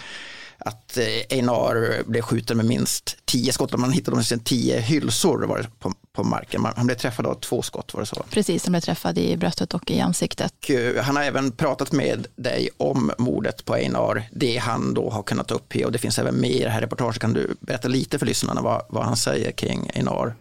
att 0.59 0.97
eh, 0.97 1.05
Einar 1.39 2.03
blev 2.07 2.23
skjuten 2.23 2.57
med 2.57 2.67
minst 2.67 3.17
tio 3.25 3.53
skott. 3.53 3.79
Man 3.79 3.93
hittade 3.93 4.23
de 4.31 4.39
tio 4.39 4.81
hylsor 4.81 5.47
var 5.47 5.67
på, 5.79 5.93
på 6.13 6.25
marken. 6.25 6.67
Han 6.77 6.87
blev 6.87 6.97
träffad 6.97 7.27
av 7.27 7.35
två 7.35 7.63
skott, 7.63 7.95
var 7.95 8.01
det 8.01 8.07
så? 8.07 8.25
Precis, 8.31 8.65
han 8.65 8.73
blev 8.73 8.81
träffad 8.81 9.19
i 9.19 9.37
bröstet 9.37 9.75
och 9.75 9.91
i 9.91 10.01
ansiktet. 10.01 10.55
Och 10.65 10.71
eh, 10.71 11.05
han 11.05 11.17
har 11.17 11.23
även 11.23 11.53
pratat 11.53 11.93
med 11.93 12.27
dig 12.37 12.69
om 12.77 13.13
mordet 13.19 13.65
på 13.65 13.75
Einar, 13.75 14.29
det 14.33 14.57
han 14.57 14.95
då 14.95 15.11
har 15.11 15.23
kunnat 15.23 15.51
uppge 15.51 15.85
och 15.85 15.93
det 15.93 15.99
finns 15.99 16.19
även 16.19 16.35
med 16.35 16.51
i 16.51 16.63
det 16.63 16.71
här 16.71 16.81
reportaget. 16.81 17.19
Kan 17.19 17.33
du 17.33 17.57
berätta 17.61 17.89
lite 17.89 18.19
för 18.19 18.27
lyssnarna 18.27 18.61
vad, 18.61 18.83
vad 18.89 19.05
han 19.05 19.17
säger 19.17 19.53
kring 19.53 19.91
Einar? 19.95 20.35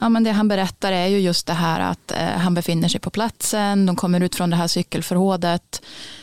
Ja, 0.00 0.08
men 0.08 0.24
det 0.24 0.30
han 0.30 0.48
berättar 0.48 0.92
är 0.92 1.06
ju 1.06 1.18
just 1.18 1.46
det 1.46 1.52
här 1.52 1.80
att 1.80 2.10
eh, 2.12 2.18
han 2.18 2.54
befinner 2.54 2.88
sig 2.88 3.00
på 3.00 3.10
platsen, 3.10 3.86
de 3.86 3.96
kommer 3.96 4.20
ut 4.20 4.34
från 4.34 4.50
det 4.50 4.56
här 4.56 4.66
cykelförrådet, 4.66 5.82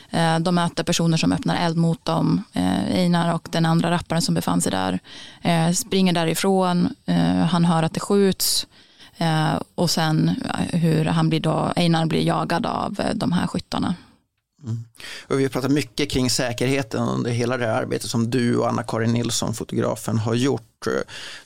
Eh, 0.09 0.39
de 0.39 0.55
möter 0.55 0.83
personer 0.83 1.17
som 1.17 1.31
öppnar 1.31 1.65
eld 1.65 1.77
mot 1.77 2.05
dem, 2.05 2.43
eh, 2.53 2.85
Einar 2.85 3.33
och 3.33 3.47
den 3.51 3.65
andra 3.65 3.91
rapparen 3.91 4.21
som 4.21 4.35
befann 4.35 4.61
sig 4.61 4.71
där, 4.71 4.99
eh, 5.41 5.71
springer 5.71 6.13
därifrån, 6.13 6.89
han 7.49 7.65
hör 7.65 7.83
att 7.83 7.93
det 7.93 7.99
skjuts 7.99 8.67
och 9.75 9.89
sen 9.89 10.43
hur 10.73 11.05
han 11.05 11.29
blir 11.29 11.39
då, 11.39 11.73
Einar 11.75 12.05
blir 12.05 12.21
jagad 12.21 12.65
av 12.65 13.01
de 13.15 13.31
här 13.31 13.47
skyttarna 13.47 13.95
Mm. 14.63 14.83
Och 15.27 15.39
vi 15.39 15.43
har 15.43 15.49
pratat 15.49 15.71
mycket 15.71 16.09
kring 16.09 16.29
säkerheten 16.29 17.03
under 17.03 17.31
hela 17.31 17.57
det 17.57 17.65
här 17.65 17.81
arbetet 17.81 18.09
som 18.09 18.29
du 18.29 18.57
och 18.57 18.69
Anna-Karin 18.69 19.13
Nilsson, 19.13 19.53
fotografen, 19.53 20.17
har 20.17 20.33
gjort. 20.33 20.87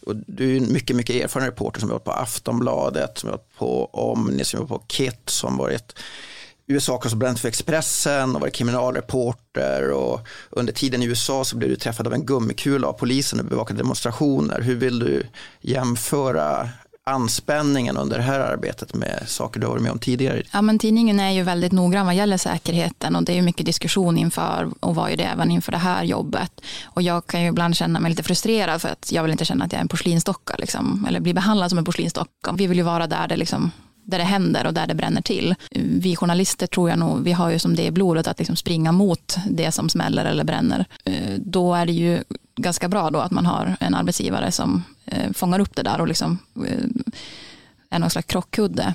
Och 0.05 0.15
du 0.15 0.53
är 0.53 0.57
en 0.57 0.73
mycket, 0.73 0.95
mycket 0.95 1.15
erfaren 1.15 1.45
reporter 1.45 1.79
som 1.79 1.89
har 1.89 1.95
varit 1.95 2.05
på 2.05 2.11
Aftonbladet, 2.11 3.17
som 3.17 3.29
har 3.29 3.37
varit 3.37 3.57
på 3.57 3.85
Omni, 3.85 4.43
som 4.43 4.59
har 4.59 4.67
varit 4.67 4.81
på 4.81 4.93
KIT, 4.93 5.29
som 5.29 5.57
varit 5.57 5.99
USA-korrespondent 6.71 7.39
för 7.39 7.47
Expressen 7.47 8.35
och 8.35 8.41
var 8.41 8.49
kriminalreporter 8.49 9.91
och 9.91 10.27
under 10.49 10.73
tiden 10.73 11.03
i 11.03 11.05
USA 11.05 11.45
så 11.45 11.57
blev 11.57 11.69
du 11.69 11.75
träffad 11.75 12.07
av 12.07 12.13
en 12.13 12.25
gummikula 12.25 12.87
av 12.87 12.93
polisen 12.93 13.39
och 13.39 13.45
bevakade 13.45 13.79
demonstrationer. 13.79 14.61
Hur 14.61 14.75
vill 14.75 14.99
du 14.99 15.23
jämföra 15.61 16.69
anspänningen 17.03 17.97
under 17.97 18.17
det 18.17 18.23
här 18.23 18.39
arbetet 18.39 18.93
med 18.93 19.23
saker 19.27 19.59
du 19.59 19.65
har 19.65 19.71
varit 19.71 19.83
med 19.83 19.91
om 19.91 19.99
tidigare? 19.99 20.43
Ja, 20.53 20.61
men 20.61 20.79
tidningen 20.79 21.19
är 21.19 21.31
ju 21.31 21.43
väldigt 21.43 21.71
noggrann 21.71 22.05
vad 22.05 22.15
gäller 22.15 22.37
säkerheten 22.37 23.15
och 23.15 23.23
det 23.23 23.37
är 23.37 23.41
mycket 23.41 23.65
diskussion 23.65 24.17
inför 24.17 24.69
och 24.79 24.95
var 24.95 25.09
ju 25.09 25.15
det 25.15 25.23
även 25.23 25.51
inför 25.51 25.71
det 25.71 25.77
här 25.77 26.03
jobbet. 26.03 26.61
Och 26.83 27.01
jag 27.01 27.27
kan 27.27 27.41
ju 27.41 27.47
ibland 27.47 27.75
känna 27.75 27.99
mig 27.99 28.09
lite 28.09 28.23
frustrerad 28.23 28.81
för 28.81 28.89
att 28.89 29.11
jag 29.11 29.23
vill 29.23 29.31
inte 29.31 29.45
känna 29.45 29.65
att 29.65 29.71
jag 29.71 29.77
är 29.77 29.81
en 29.81 29.87
porslinsdocka 29.87 30.55
liksom, 30.57 31.05
eller 31.09 31.19
bli 31.19 31.33
behandlad 31.33 31.69
som 31.69 31.77
en 31.77 31.85
porslinsdocka. 31.85 32.51
Vi 32.53 32.67
vill 32.67 32.77
ju 32.77 32.83
vara 32.83 33.07
där 33.07 33.27
det 33.27 33.35
liksom 33.35 33.71
där 34.11 34.17
det 34.17 34.23
händer 34.23 34.65
och 34.65 34.73
där 34.73 34.87
det 34.87 34.95
bränner 34.95 35.21
till. 35.21 35.55
Vi 35.75 36.15
journalister 36.15 36.67
tror 36.67 36.89
jag 36.89 36.99
nog, 36.99 37.23
vi 37.23 37.31
har 37.31 37.49
ju 37.49 37.59
som 37.59 37.75
det 37.75 37.85
i 37.85 37.91
blodet 37.91 38.27
att 38.27 38.39
liksom 38.39 38.55
springa 38.55 38.91
mot 38.91 39.35
det 39.49 39.71
som 39.71 39.89
smäller 39.89 40.25
eller 40.25 40.43
bränner. 40.43 40.85
Eh, 41.05 41.33
då 41.37 41.73
är 41.73 41.85
det 41.85 41.93
ju 41.93 42.23
ganska 42.55 42.89
bra 42.89 43.09
då 43.09 43.19
att 43.19 43.31
man 43.31 43.45
har 43.45 43.75
en 43.79 43.95
arbetsgivare 43.95 44.51
som 44.51 44.83
eh, 45.05 45.31
fångar 45.33 45.59
upp 45.59 45.75
det 45.75 45.83
där 45.83 46.01
och 46.01 46.07
liksom 46.07 46.39
eh, 46.55 46.85
är 47.89 47.99
någon 47.99 48.09
slags 48.09 48.27
krockkudde. 48.27 48.93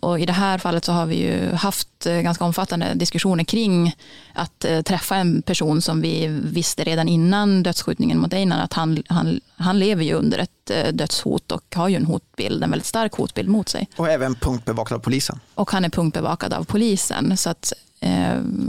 Och 0.00 0.20
I 0.20 0.26
det 0.26 0.32
här 0.32 0.58
fallet 0.58 0.84
så 0.84 0.92
har 0.92 1.06
vi 1.06 1.16
ju 1.16 1.52
haft 1.54 1.87
eh, 2.06 2.20
ganska 2.20 2.44
omfattande 2.44 2.94
diskussioner 2.94 3.44
kring 3.44 3.96
att 4.32 4.64
eh, 4.64 4.82
träffa 4.82 5.16
en 5.16 5.42
person 5.42 5.82
som 5.82 6.00
vi 6.00 6.26
visste 6.42 6.84
redan 6.84 7.08
innan 7.08 7.62
dödsskjutningen 7.62 8.18
mot 8.18 8.32
Einar 8.32 8.64
att 8.64 8.72
han, 8.72 9.02
han, 9.08 9.40
han 9.56 9.78
lever 9.78 10.04
ju 10.04 10.12
under 10.12 10.38
ett 10.38 10.50
dödshot 10.92 11.52
och 11.52 11.74
har 11.74 11.88
ju 11.88 11.96
en 11.96 12.06
hotbild, 12.06 12.64
en 12.64 12.70
väldigt 12.70 12.86
stark 12.86 13.12
hotbild 13.12 13.48
mot 13.48 13.68
sig. 13.68 13.88
Och 13.96 14.08
även 14.08 14.34
punktbevakad 14.34 14.96
av 14.96 15.00
polisen. 15.00 15.40
Och 15.54 15.70
han 15.70 15.84
är 15.84 15.88
punktbevakad 15.88 16.52
av 16.52 16.64
polisen. 16.64 17.36
Så 17.36 17.50
att, 17.50 17.72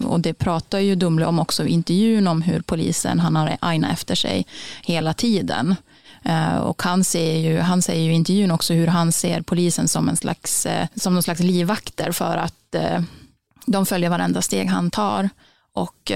och 0.03 0.19
det 0.19 0.33
pratar 0.33 0.79
ju 0.79 0.95
Dumle 0.95 1.25
om 1.25 1.39
också 1.39 1.65
i 1.65 1.69
intervjun 1.69 2.27
om 2.27 2.41
hur 2.41 2.61
polisen, 2.61 3.19
han 3.19 3.35
har 3.35 3.57
Aina 3.59 3.91
efter 3.91 4.15
sig 4.15 4.45
hela 4.81 5.13
tiden. 5.13 5.75
Eh, 6.23 6.57
och 6.57 6.83
han, 6.83 7.03
ser 7.03 7.37
ju, 7.37 7.59
han 7.59 7.81
säger 7.81 8.03
ju 8.03 8.11
i 8.11 8.15
intervjun 8.15 8.51
också 8.51 8.73
hur 8.73 8.87
han 8.87 9.11
ser 9.11 9.41
polisen 9.41 9.87
som 9.87 10.09
en 10.09 10.17
slags, 10.17 10.65
eh, 10.65 10.87
som 10.95 11.13
någon 11.13 11.23
slags 11.23 11.39
livvakter 11.39 12.11
för 12.11 12.37
att 12.37 12.75
eh, 12.75 13.01
de 13.65 13.85
följer 13.85 14.09
varenda 14.09 14.41
steg 14.41 14.67
han 14.67 14.91
tar. 14.91 15.29
Och 15.73 16.11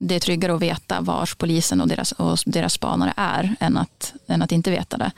det 0.00 0.14
är 0.14 0.20
tryggare 0.20 0.54
att 0.54 0.62
veta 0.62 1.00
vars 1.00 1.34
polisen 1.34 1.80
och 1.80 1.88
deras, 1.88 2.12
och 2.12 2.38
deras 2.46 2.72
spanare 2.72 3.12
är 3.16 3.56
än 3.60 3.76
att, 3.76 4.14
än 4.26 4.42
att 4.42 4.52
inte 4.52 4.70
veta 4.70 4.96
det. 4.96 5.12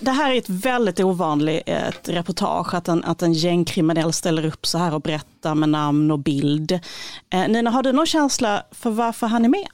Det 0.00 0.10
här 0.10 0.32
är 0.32 0.38
ett 0.38 0.48
väldigt 0.48 1.00
ovanligt 1.00 1.62
ett 1.66 2.08
reportage, 2.08 2.74
att 2.74 2.88
en, 2.88 3.04
att 3.04 3.22
en 3.22 3.32
gängkriminell 3.32 4.12
ställer 4.12 4.44
upp 4.46 4.66
så 4.66 4.78
här 4.78 4.94
och 4.94 5.00
berättar 5.00 5.54
med 5.54 5.68
namn 5.68 6.10
och 6.10 6.18
bild. 6.18 6.80
Nina, 7.48 7.70
har 7.70 7.82
du 7.82 7.92
någon 7.92 8.06
känsla 8.06 8.62
för 8.70 8.90
varför 8.90 9.26
han 9.26 9.44
är 9.44 9.48
med? 9.48 9.68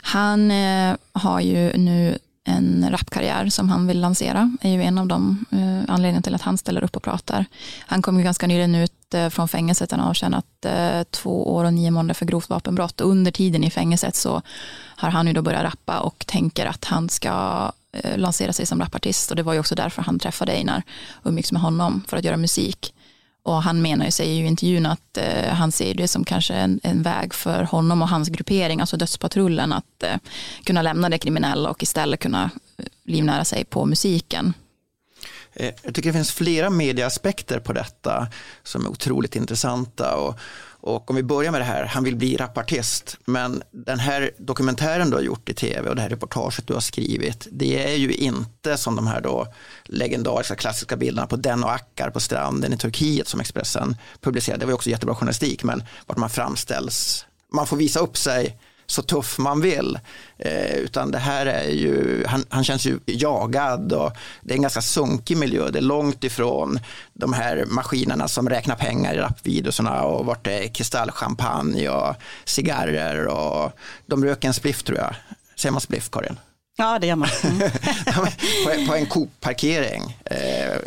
Han 0.00 0.50
eh, 0.50 0.96
har 1.12 1.40
ju 1.40 1.72
nu 1.76 2.18
en 2.48 2.90
rapkarriär 2.90 3.48
som 3.48 3.68
han 3.68 3.86
vill 3.86 4.00
lansera. 4.00 4.56
är 4.60 4.70
ju 4.70 4.82
en 4.82 4.98
av 4.98 5.06
de 5.06 5.44
eh, 5.50 5.94
anledningarna 5.94 6.22
till 6.22 6.34
att 6.34 6.42
han 6.42 6.58
ställer 6.58 6.84
upp 6.84 6.96
och 6.96 7.02
pratar. 7.02 7.44
Han 7.80 8.02
kom 8.02 8.18
ju 8.18 8.24
ganska 8.24 8.46
nyligen 8.46 8.74
ut 8.74 9.14
eh, 9.14 9.28
från 9.28 9.48
fängelset. 9.48 9.90
Han 9.90 10.00
har 10.00 10.10
avtjänat 10.10 10.64
eh, 10.64 11.02
två 11.10 11.54
år 11.54 11.64
och 11.64 11.74
nio 11.74 11.90
månader 11.90 12.14
för 12.14 12.26
grovt 12.26 12.48
vapenbrott. 12.48 13.00
Och 13.00 13.10
under 13.10 13.30
tiden 13.30 13.64
i 13.64 13.70
fängelset 13.70 14.16
så 14.16 14.42
har 14.96 15.10
han 15.10 15.26
ju 15.26 15.32
då 15.32 15.42
börjat 15.42 15.62
rappa 15.62 16.00
och 16.00 16.24
tänker 16.26 16.66
att 16.66 16.84
han 16.84 17.08
ska 17.08 17.70
eh, 17.92 18.18
lansera 18.18 18.52
sig 18.52 18.66
som 18.66 18.80
rapartist. 18.80 19.30
Och 19.30 19.36
det 19.36 19.42
var 19.42 19.52
ju 19.52 19.60
också 19.60 19.74
därför 19.74 20.02
han 20.02 20.18
träffade 20.18 20.52
Einar 20.52 20.82
och 21.12 21.28
umgicks 21.28 21.52
med 21.52 21.62
honom 21.62 22.04
för 22.08 22.16
att 22.16 22.24
göra 22.24 22.36
musik. 22.36 22.94
Och 23.48 23.62
han 23.62 23.82
menar 23.82 24.04
ju, 24.04 24.10
säger 24.10 24.34
ju 24.34 24.44
i 24.44 24.46
intervjun 24.46 24.86
att 24.86 25.16
eh, 25.16 25.48
han 25.48 25.72
ser 25.72 25.94
det 25.94 26.08
som 26.08 26.24
kanske 26.24 26.54
en, 26.54 26.80
en, 26.82 27.02
väg 27.02 27.34
för 27.34 27.62
honom 27.62 28.02
och 28.02 28.08
hans 28.08 28.28
gruppering, 28.28 28.80
alltså 28.80 28.96
dödspatrullen, 28.96 29.72
att 29.72 30.02
eh, 30.02 30.16
kunna 30.64 30.82
lämna 30.82 31.08
det 31.08 31.18
kriminella 31.18 31.70
och 31.70 31.82
istället 31.82 32.20
kunna 32.20 32.50
eh, 32.76 32.84
livnära 33.04 33.44
sig 33.44 33.64
på 33.64 33.86
musiken. 33.86 34.54
Eh, 35.52 35.74
jag 35.82 35.94
tycker 35.94 36.08
det 36.08 36.18
finns 36.18 36.32
flera 36.32 36.70
medieaspekter 36.70 37.58
på 37.60 37.72
detta 37.72 38.28
som 38.62 38.84
är 38.84 38.90
otroligt 38.90 39.36
intressanta. 39.36 40.16
Och, 40.16 40.38
och 40.88 41.10
om 41.10 41.16
vi 41.16 41.22
börjar 41.22 41.52
med 41.52 41.60
det 41.60 41.64
här, 41.64 41.84
han 41.84 42.04
vill 42.04 42.16
bli 42.16 42.36
rapartist, 42.36 43.18
men 43.24 43.62
den 43.70 43.98
här 43.98 44.30
dokumentären 44.38 45.10
du 45.10 45.16
har 45.16 45.22
gjort 45.22 45.48
i 45.48 45.54
tv 45.54 45.88
och 45.88 45.96
det 45.96 46.02
här 46.02 46.08
reportaget 46.08 46.66
du 46.66 46.74
har 46.74 46.80
skrivit, 46.80 47.46
det 47.50 47.92
är 47.92 47.96
ju 47.96 48.12
inte 48.12 48.76
som 48.76 48.96
de 48.96 49.06
här 49.06 49.20
då 49.20 49.46
legendariska 49.84 50.56
klassiska 50.56 50.96
bilderna 50.96 51.26
på 51.26 51.36
den 51.36 51.64
och 51.64 51.72
Akkar 51.72 52.10
på 52.10 52.20
stranden 52.20 52.72
i 52.72 52.76
Turkiet 52.76 53.28
som 53.28 53.40
Expressen 53.40 53.96
publicerade. 54.20 54.60
Det 54.60 54.66
var 54.66 54.70
ju 54.70 54.74
också 54.74 54.90
jättebra 54.90 55.14
journalistik, 55.14 55.64
men 55.64 55.82
vart 56.06 56.18
man 56.18 56.30
framställs, 56.30 57.26
man 57.52 57.66
får 57.66 57.76
visa 57.76 58.00
upp 58.00 58.16
sig 58.16 58.58
så 58.90 59.02
tuff 59.02 59.38
man 59.38 59.60
vill. 59.60 59.98
Eh, 60.38 60.74
utan 60.76 61.10
det 61.10 61.18
här 61.18 61.46
är 61.46 61.68
ju, 61.68 62.24
han, 62.26 62.44
han, 62.48 62.64
känns 62.64 62.86
ju 62.86 62.98
jagad 63.06 63.92
och 63.92 64.12
det 64.42 64.52
är 64.52 64.56
en 64.56 64.62
ganska 64.62 64.82
sunkig 64.82 65.36
miljö. 65.36 65.70
Det 65.70 65.78
är 65.78 65.82
långt 65.82 66.24
ifrån 66.24 66.80
de 67.12 67.32
här 67.32 67.64
maskinerna 67.66 68.28
som 68.28 68.48
räknar 68.48 68.76
pengar 68.76 69.14
i 69.14 69.18
rapvideorna 69.18 70.02
och 70.02 70.26
vart 70.26 70.44
det 70.44 70.64
är 70.64 70.68
kristallchampagne 70.68 71.88
och 71.88 72.14
cigarrer 72.44 73.26
och 73.26 73.72
de 74.06 74.24
röker 74.24 74.48
en 74.48 74.54
spliff 74.54 74.82
tror 74.82 74.98
jag. 74.98 75.14
Säger 75.56 75.72
man 75.72 75.80
spliff, 75.80 76.10
Karin? 76.10 76.36
Ja, 76.80 76.98
det 76.98 77.06
gör 77.06 77.16
man. 77.16 77.28
Mm. 77.44 77.58
på, 78.14 78.86
på 78.86 78.94
en 78.94 79.06
Coop-parkering. 79.06 80.16
Eh, 80.24 80.78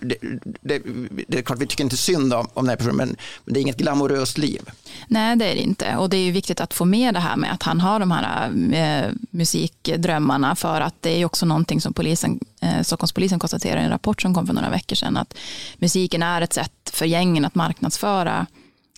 det, 0.00 0.16
det, 0.60 0.82
det, 1.28 1.38
är 1.38 1.42
klart, 1.42 1.58
vi 1.58 1.66
tycker 1.66 1.84
inte 1.84 1.96
synd 1.96 2.34
om, 2.34 2.48
om 2.54 2.64
den 2.64 2.68
här 2.68 2.76
personen, 2.76 2.96
men, 2.96 3.16
det 3.44 3.60
är 3.60 3.62
inget 3.62 3.76
glamoröst 3.76 4.38
liv. 4.38 4.60
Nej, 5.08 5.36
det 5.36 5.44
är 5.44 5.54
det 5.54 5.62
inte. 5.62 5.96
Och 5.96 6.10
det 6.10 6.16
är 6.16 6.32
viktigt 6.32 6.60
att 6.60 6.74
få 6.74 6.84
med 6.84 7.14
det 7.14 7.20
här 7.20 7.36
med 7.36 7.52
att 7.52 7.62
han 7.62 7.80
har 7.80 8.00
de 8.00 8.10
här 8.10 8.50
eh, 8.72 9.12
musikdrömmarna, 9.30 10.56
för 10.56 10.80
att 10.80 10.94
det 11.00 11.20
är 11.20 11.24
också 11.24 11.46
någonting 11.46 11.80
som 11.80 11.92
polisen, 11.92 12.40
eh, 12.60 12.82
Stockholmspolisen 12.82 13.38
konstaterar 13.38 13.80
i 13.80 13.84
en 13.84 13.90
rapport 13.90 14.22
som 14.22 14.34
kom 14.34 14.46
för 14.46 14.54
några 14.54 14.70
veckor 14.70 14.96
sedan, 14.96 15.16
att 15.16 15.34
musiken 15.76 16.22
är 16.22 16.40
ett 16.40 16.52
sätt 16.52 16.90
för 16.92 17.06
gängen 17.06 17.44
att 17.44 17.54
marknadsföra 17.54 18.46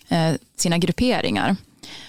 eh, 0.09 0.33
sina 0.57 0.77
grupperingar. 0.77 1.55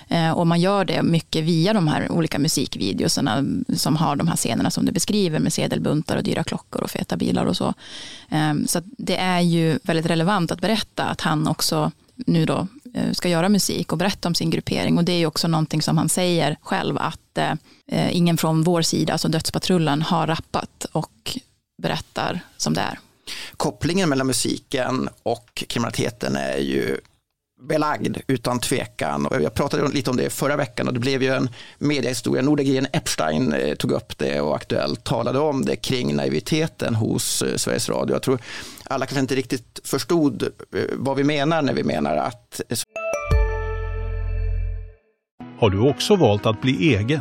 Eh, 0.09 0.31
och 0.31 0.47
man 0.47 0.61
gör 0.61 0.85
det 0.85 1.03
mycket 1.03 1.45
via 1.45 1.73
de 1.73 1.89
här 1.89 2.13
olika 2.13 2.39
musikvideorna 2.39 3.45
som 3.77 3.97
har 3.97 4.17
de 4.17 4.29
här 4.29 4.37
scenerna 4.37 4.71
som 4.71 4.87
du 4.87 4.93
beskriver 4.93 5.39
med 5.39 5.53
sedelbuntar 5.53 6.17
och 6.17 6.23
dyra 6.23 6.45
klockor 6.45 6.83
och 6.83 6.91
feta 6.91 7.17
bilar 7.17 7.47
och 7.47 7.57
så. 7.57 7.75
Ehm, 8.29 8.67
så 8.67 8.81
det 8.85 9.17
är 9.17 9.41
ju 9.41 9.79
väldigt 9.83 10.07
relevant 10.07 10.51
att 10.51 10.61
berätta 10.61 11.05
att 11.05 11.21
han 11.21 11.49
också 11.49 11.91
nu 12.15 12.47
då 12.47 12.67
eh, 12.95 13.13
ska 13.13 13.29
göra 13.29 13.49
musik 13.49 13.93
och 13.93 13.99
berätta 13.99 14.29
om 14.29 14.35
sin 14.35 14.51
gruppering. 14.51 14.99
Och 14.99 15.05
det 15.05 15.13
är 15.13 15.19
ju 15.19 15.27
också 15.27 15.49
någonting 15.49 15.83
som 15.83 15.99
han 15.99 16.09
säger 16.09 16.57
själv 16.63 16.99
att 16.99 17.39
eh, 17.39 18.17
ingen 18.17 18.37
från 18.37 18.63
vår 18.63 18.83
sida, 18.83 19.13
alltså 19.13 19.29
Dödspatrullen, 19.29 20.03
har 20.03 20.27
rappat 20.27 20.87
och 20.93 21.39
berättar 21.83 22.41
som 22.57 22.75
det 22.75 22.81
är. 22.81 22.99
Kopplingen 23.57 24.09
mellan 24.09 24.27
musiken 24.27 25.09
och 25.23 25.65
kriminaliteten 25.69 26.37
är 26.37 26.57
ju 26.57 26.99
belagd 27.69 28.17
utan 28.27 28.59
tvekan. 28.59 29.27
Och 29.27 29.43
jag 29.43 29.55
pratade 29.55 29.89
lite 29.89 30.11
om 30.11 30.17
det 30.17 30.31
förra 30.31 30.57
veckan 30.57 30.89
och 30.89 30.95
det 30.95 31.01
blev 31.01 31.23
ju 31.23 31.35
en 31.35 31.49
mediehistoria. 31.79 32.43
Nordegren 32.43 32.87
Epstein 32.93 33.53
eh, 33.53 33.75
tog 33.75 33.91
upp 33.93 34.19
det 34.19 34.41
och 34.41 34.57
Aktuellt 34.57 35.05
talade 35.05 35.39
om 35.39 35.65
det 35.65 35.77
kring 35.77 36.17
naiviteten 36.17 36.95
hos 36.95 37.43
eh, 37.43 37.57
Sveriges 37.57 37.89
Radio. 37.89 38.15
Jag 38.15 38.23
tror 38.23 38.39
alla 38.85 39.07
kanske 39.07 39.21
inte 39.21 39.35
riktigt 39.35 39.81
förstod 39.85 40.43
eh, 40.43 40.49
vad 40.93 41.17
vi 41.17 41.25
menar 41.25 41.63
när 41.63 41.75
vi 41.75 41.85
menar 41.85 42.17
att... 42.17 42.61
Har 45.59 45.71
du 45.71 45.81
också 45.81 46.17
valt 46.17 46.47
att 46.47 46.61
bli 46.61 46.95
egen? 46.95 47.21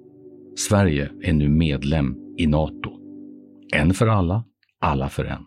Sverige 0.55 1.09
är 1.21 1.33
nu 1.33 1.49
medlem 1.49 2.15
i 2.37 2.47
Nato. 2.47 2.91
En 3.73 3.93
för 3.93 4.07
alla, 4.07 4.43
alla 4.81 5.09
för 5.09 5.25
en. 5.25 5.45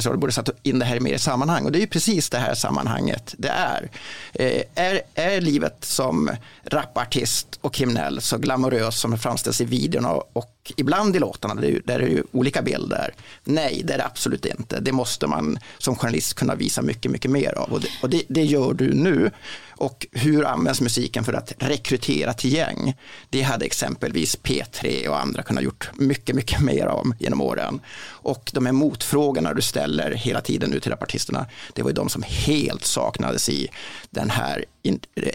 spelar 0.00 0.14
du 0.14 0.20
borde 0.20 0.32
satt 0.32 0.50
in 0.62 0.78
det 0.78 0.84
här 0.84 0.96
i 0.96 1.00
mer 1.00 1.18
sammanhang. 1.18 1.64
Och 1.64 1.72
det 1.72 1.78
är 1.78 1.80
ju 1.80 1.86
precis 1.86 2.30
det 2.30 2.38
här 2.38 2.54
sammanhanget 2.54 3.34
det 3.38 3.48
är. 3.48 3.90
Eh, 4.32 4.62
är, 4.74 5.00
är 5.14 5.40
livet 5.40 5.84
som 5.84 6.30
rapartist 6.64 7.58
och 7.60 7.74
kriminell 7.74 8.20
så 8.20 8.38
glamoröst 8.38 8.98
som 8.98 9.10
det 9.10 9.18
framställs 9.18 9.60
i 9.60 9.64
videorna 9.64 10.12
och 10.12 10.72
ibland 10.76 11.16
i 11.16 11.18
låtarna, 11.18 11.54
där 11.54 11.80
det 11.84 11.92
är 11.92 12.00
ju 12.00 12.22
olika 12.32 12.62
bilder. 12.62 13.14
Nej, 13.44 13.82
det 13.84 13.94
är 13.94 13.98
det 13.98 14.04
absolut 14.04 14.46
inte. 14.46 14.80
Det 14.80 14.92
måste 14.92 15.26
man 15.26 15.58
som 15.78 15.96
journalist 15.96 16.34
kunna 16.34 16.54
visa 16.54 16.82
mycket, 16.82 17.10
mycket 17.10 17.30
mer 17.30 17.58
av. 17.58 17.72
Och 17.72 17.80
det, 17.80 17.88
och 18.02 18.10
det, 18.10 18.22
det 18.28 18.44
gör 18.44 18.74
du 18.74 18.94
nu. 18.94 19.30
Och 19.78 20.06
hur 20.12 20.44
används 20.44 20.80
musiken 20.80 21.24
för 21.24 21.32
att 21.32 21.52
rekrytera 21.58 22.32
till 22.32 22.52
gäng? 22.52 22.96
Det 23.30 23.42
hade 23.42 23.64
exempelvis 23.64 24.38
P3 24.38 25.08
och 25.08 25.20
andra 25.20 25.42
kunnat 25.42 25.64
gjort 25.64 25.90
mycket, 25.94 26.36
mycket 26.36 26.60
mer 26.60 26.86
om 26.86 27.14
genom 27.18 27.40
åren. 27.40 27.80
Och 28.06 28.50
de 28.54 28.66
här 28.66 28.72
motfrågorna 28.72 29.54
du 29.54 29.62
ställer 29.62 30.10
hela 30.10 30.40
tiden 30.40 30.70
nu 30.70 30.80
till 30.80 30.90
rapartisterna, 30.90 31.46
det 31.72 31.82
var 31.82 31.90
ju 31.90 31.94
de 31.94 32.08
som 32.08 32.22
helt 32.22 32.84
saknades 32.84 33.48
i 33.48 33.68
den 34.10 34.30
här 34.30 34.64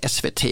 SVT 0.07 0.43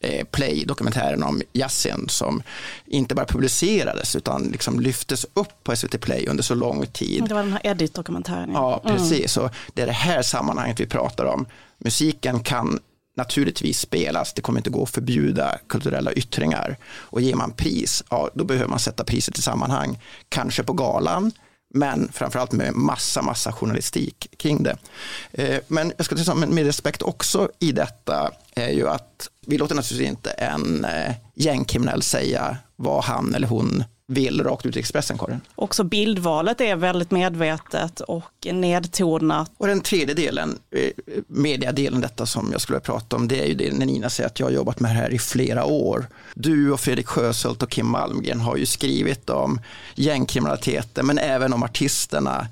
eh, 0.00 0.24
Play-dokumentären 0.30 1.22
om 1.22 1.42
Yasin 1.52 2.08
som 2.08 2.42
inte 2.86 3.14
bara 3.14 3.26
publicerades 3.26 4.16
utan 4.16 4.42
liksom 4.42 4.80
lyftes 4.80 5.26
upp 5.34 5.64
på 5.64 5.76
SVT 5.76 6.00
Play 6.00 6.26
under 6.26 6.42
så 6.42 6.54
lång 6.54 6.86
tid. 6.86 7.24
Det 7.28 7.34
var 7.34 7.42
den 7.42 7.52
här 7.52 7.66
Edit-dokumentären. 7.66 8.50
Ja, 8.52 8.80
ja 8.84 8.90
precis. 8.90 9.36
Mm. 9.36 9.46
Och 9.46 9.54
det 9.74 9.82
är 9.82 9.86
det 9.86 9.92
här 9.92 10.22
sammanhanget 10.22 10.80
vi 10.80 10.86
pratar 10.86 11.24
om. 11.24 11.46
Musiken 11.78 12.40
kan 12.40 12.80
naturligtvis 13.16 13.80
spelas, 13.80 14.32
det 14.32 14.42
kommer 14.42 14.58
inte 14.58 14.70
gå 14.70 14.82
att 14.82 14.90
förbjuda 14.90 15.58
kulturella 15.68 16.12
yttringar. 16.12 16.76
Och 16.86 17.20
ger 17.20 17.34
man 17.34 17.52
pris, 17.52 18.04
ja, 18.10 18.30
då 18.34 18.44
behöver 18.44 18.68
man 18.68 18.78
sätta 18.78 19.04
priset 19.04 19.38
i 19.38 19.42
sammanhang. 19.42 19.98
Kanske 20.28 20.62
på 20.62 20.72
galan, 20.72 21.32
men 21.74 22.08
framförallt 22.12 22.52
med 22.52 22.74
massa, 22.74 23.22
massa 23.22 23.52
journalistik 23.52 24.28
kring 24.38 24.62
det. 24.62 24.76
Eh, 25.32 25.60
men 25.68 25.92
jag 25.96 26.06
ska 26.06 26.16
säga 26.16 26.34
med 26.34 26.64
respekt 26.64 27.02
också 27.02 27.50
i 27.58 27.72
detta 27.72 28.32
är 28.54 28.70
ju 28.70 28.88
att 28.88 29.30
vi 29.46 29.58
låter 29.58 29.74
naturligtvis 29.74 30.08
inte 30.08 30.30
en 30.30 30.84
eh, 30.84 31.14
gängkriminell 31.34 32.02
säga 32.02 32.56
vad 32.76 33.04
han 33.04 33.34
eller 33.34 33.48
hon 33.48 33.84
vill 34.08 34.44
rakt 34.44 34.66
ut 34.66 34.76
i 34.76 34.78
Expressen, 34.78 35.18
Karin. 35.18 35.40
Också 35.54 35.84
bildvalet 35.84 36.60
är 36.60 36.76
väldigt 36.76 37.10
medvetet 37.10 38.00
och 38.00 38.46
nedtonat. 38.52 39.52
Och 39.56 39.66
den 39.66 39.80
tredje 39.80 40.14
delen, 40.14 40.58
eh, 40.70 40.90
mediadelen, 41.26 42.00
detta 42.00 42.26
som 42.26 42.48
jag 42.52 42.60
skulle 42.60 42.80
prata 42.80 43.16
om, 43.16 43.28
det 43.28 43.40
är 43.40 43.46
ju 43.46 43.54
det 43.54 43.72
när 43.72 43.86
Nina 43.86 44.10
säger 44.10 44.26
att 44.26 44.40
jag 44.40 44.46
har 44.46 44.52
jobbat 44.52 44.80
med 44.80 44.90
det 44.90 45.00
här 45.00 45.10
i 45.10 45.18
flera 45.18 45.64
år. 45.64 46.06
Du 46.34 46.72
och 46.72 46.80
Fredrik 46.80 47.06
Sjöshult 47.06 47.62
och 47.62 47.70
Kim 47.70 47.86
Malmgren 47.86 48.40
har 48.40 48.56
ju 48.56 48.66
skrivit 48.66 49.30
om 49.30 49.60
gängkriminaliteten, 49.94 51.06
men 51.06 51.18
även 51.18 51.52
om 51.52 51.62
artisterna. 51.62 52.48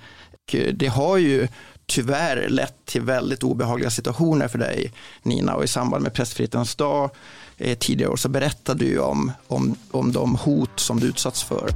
Det 0.72 0.86
har 0.86 1.16
ju 1.16 1.48
tyvärr 1.86 2.48
lett 2.48 2.84
till 2.84 3.02
väldigt 3.02 3.42
obehagliga 3.42 3.90
situationer 3.90 4.48
för 4.48 4.58
dig, 4.58 4.92
Nina, 5.22 5.54
och 5.54 5.64
i 5.64 5.68
samband 5.68 6.02
med 6.02 6.14
Pressfrihetens 6.14 6.74
dag 6.74 7.10
eh, 7.56 7.78
tidigare 7.78 8.12
år 8.12 8.16
så 8.16 8.28
berättade 8.28 8.84
du 8.84 8.98
om, 8.98 9.32
om, 9.46 9.76
om 9.90 10.12
de 10.12 10.36
hot 10.36 10.80
som 10.80 11.00
du 11.00 11.06
utsatts 11.06 11.42
för. 11.42 11.70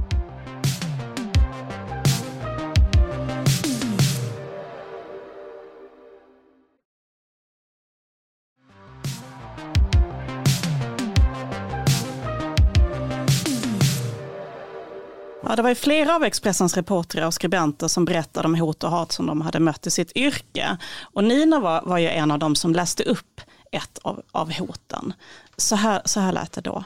Ja, 15.49 15.55
det 15.55 15.61
var 15.61 15.69
ju 15.69 15.75
flera 15.75 16.15
av 16.15 16.23
Expressens 16.23 16.77
reportrar 16.77 17.27
och 17.27 17.33
skribenter 17.33 17.87
som 17.87 18.05
berättade 18.05 18.47
om 18.47 18.55
hot 18.55 18.83
och 18.83 18.89
hat 18.89 19.11
som 19.11 19.25
de 19.25 19.41
hade 19.41 19.59
mött 19.59 19.87
i 19.87 19.91
sitt 19.91 20.11
yrke. 20.15 20.77
Och 21.01 21.23
Nina 21.23 21.59
var, 21.59 21.81
var 21.85 21.97
ju 21.97 22.07
en 22.07 22.31
av 22.31 22.39
dem 22.39 22.55
som 22.55 22.73
läste 22.73 23.03
upp 23.03 23.41
ett 23.71 23.97
av, 23.97 24.21
av 24.31 24.53
hoten. 24.53 25.13
Så 25.57 25.75
här, 25.75 26.01
så 26.05 26.19
här 26.19 26.31
lät 26.31 26.51
det 26.51 26.61
då. 26.61 26.83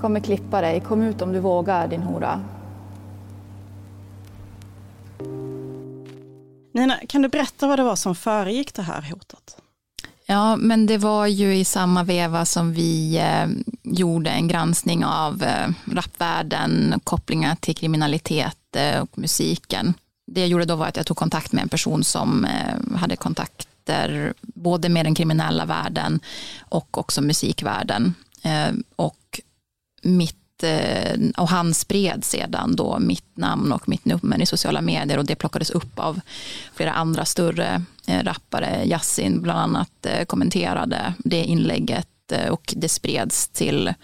Kommer 0.00 0.20
klippa 0.20 0.60
dig, 0.60 0.80
kom 0.80 1.02
ut 1.02 1.22
om 1.22 1.32
du 1.32 1.40
vågar 1.40 1.88
din 1.88 2.02
hora. 2.02 2.44
Nina, 6.72 6.96
kan 7.08 7.22
du 7.22 7.28
berätta 7.28 7.66
vad 7.66 7.78
det 7.78 7.82
var 7.82 7.96
som 7.96 8.14
föregick 8.14 8.74
det 8.74 8.82
här 8.82 9.02
hotet? 9.12 9.56
Ja, 10.30 10.56
men 10.56 10.86
det 10.86 10.98
var 10.98 11.26
ju 11.26 11.56
i 11.56 11.64
samma 11.64 12.02
veva 12.04 12.44
som 12.44 12.72
vi 12.72 13.16
eh, 13.16 13.46
gjorde 13.82 14.30
en 14.30 14.48
granskning 14.48 15.04
av 15.04 15.42
eh, 15.42 15.68
rapvärlden, 15.92 17.00
kopplingar 17.04 17.54
till 17.54 17.76
kriminalitet 17.76 18.76
eh, 18.76 19.00
och 19.00 19.18
musiken. 19.18 19.94
Det 20.26 20.40
jag 20.40 20.48
gjorde 20.48 20.64
då 20.64 20.76
var 20.76 20.86
att 20.86 20.96
jag 20.96 21.06
tog 21.06 21.16
kontakt 21.16 21.52
med 21.52 21.62
en 21.62 21.68
person 21.68 22.04
som 22.04 22.44
eh, 22.44 22.98
hade 22.98 23.16
kontakter 23.16 24.34
både 24.42 24.88
med 24.88 25.06
den 25.06 25.14
kriminella 25.14 25.64
världen 25.64 26.20
och 26.58 26.98
också 26.98 27.22
musikvärlden. 27.22 28.14
Eh, 28.42 28.72
och 28.96 29.40
mitt 30.02 30.34
Eh, 30.62 31.18
och 31.36 31.48
han 31.48 31.74
spred 31.74 32.24
sedan 32.24 32.76
då 32.76 32.98
mitt 32.98 33.36
namn 33.36 33.72
och 33.72 33.88
mitt 33.88 34.04
nummer 34.04 34.42
i 34.42 34.46
sociala 34.46 34.80
medier 34.80 35.18
och 35.18 35.24
det 35.24 35.34
plockades 35.34 35.70
upp 35.70 35.98
av 35.98 36.20
flera 36.74 36.92
andra 36.92 37.24
större 37.24 37.82
Eh, 38.08 38.24
rappare. 38.24 38.84
Yasin 38.84 39.42
bland 39.42 39.58
annat 39.58 40.06
eh, 40.06 40.24
kommenterade 40.24 41.14
det 41.18 41.44
inlägget 41.44 42.32
eh, 42.32 42.48
och 42.48 42.74
det 42.76 42.88
spreds 42.88 43.48
till 43.48 43.94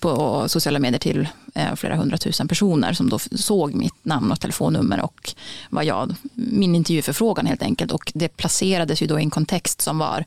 på 0.00 0.44
sociala 0.48 0.78
medier 0.78 0.98
till 0.98 1.28
flera 1.76 1.96
hundratusen 1.96 2.48
personer 2.48 2.92
som 2.92 3.08
då 3.08 3.18
såg 3.18 3.74
mitt 3.74 4.04
namn 4.04 4.32
och 4.32 4.40
telefonnummer 4.40 5.00
och 5.00 5.34
vad 5.70 5.84
jag, 5.84 6.14
min 6.34 6.74
intervjuförfrågan 6.74 7.46
helt 7.46 7.62
enkelt. 7.62 7.92
Och 7.92 8.12
det 8.14 8.28
placerades 8.28 9.02
ju 9.02 9.06
då 9.06 9.20
i 9.20 9.22
en 9.22 9.30
kontext 9.30 9.80
som 9.80 9.98
var 9.98 10.24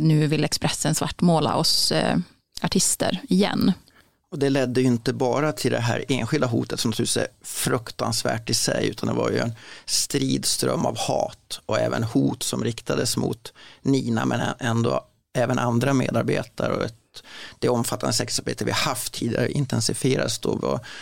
nu 0.00 0.26
vill 0.26 0.44
Expressen 0.44 0.94
svartmåla 0.94 1.56
oss 1.56 1.92
artister 2.62 3.20
igen. 3.28 3.72
Och 4.32 4.38
det 4.38 4.50
ledde 4.50 4.80
ju 4.80 4.86
inte 4.86 5.12
bara 5.12 5.52
till 5.52 5.72
det 5.72 5.78
här 5.78 6.04
enskilda 6.08 6.46
hotet 6.46 6.80
som 6.80 6.90
naturligtvis 6.90 7.16
är 7.16 7.28
fruktansvärt 7.42 8.50
i 8.50 8.54
sig 8.54 8.88
utan 8.88 9.08
det 9.08 9.14
var 9.14 9.30
ju 9.30 9.38
en 9.38 9.52
stridström 9.84 10.86
av 10.86 10.98
hat 10.98 11.60
och 11.66 11.78
även 11.78 12.02
hot 12.04 12.42
som 12.42 12.64
riktades 12.64 13.16
mot 13.16 13.52
Nina 13.82 14.24
men 14.24 14.40
ändå 14.58 15.06
även 15.34 15.58
andra 15.58 15.92
medarbetare 15.92 16.72
och 16.72 16.84
ett, 16.84 17.22
det 17.58 17.68
omfattande 17.68 18.12
sexarbete 18.12 18.64
vi 18.64 18.70
haft 18.70 19.12
tidigare 19.12 19.52
intensifieras 19.52 20.38
då. 20.38 20.50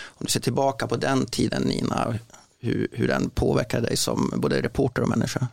Om 0.05 0.25
du 0.25 0.29
ser 0.31 0.41
tillbaka 0.41 0.87
på 0.87 0.97
den 0.97 1.27
tiden 1.27 1.63
Nina, 1.63 2.19
hur, 2.59 2.89
hur 2.93 3.09
den 3.09 3.31
påverkade 3.31 3.87
dig 3.87 3.97
som 3.97 4.33
både 4.37 4.63
reporter 4.63 5.03
och 5.03 5.09
människa? 5.09 5.49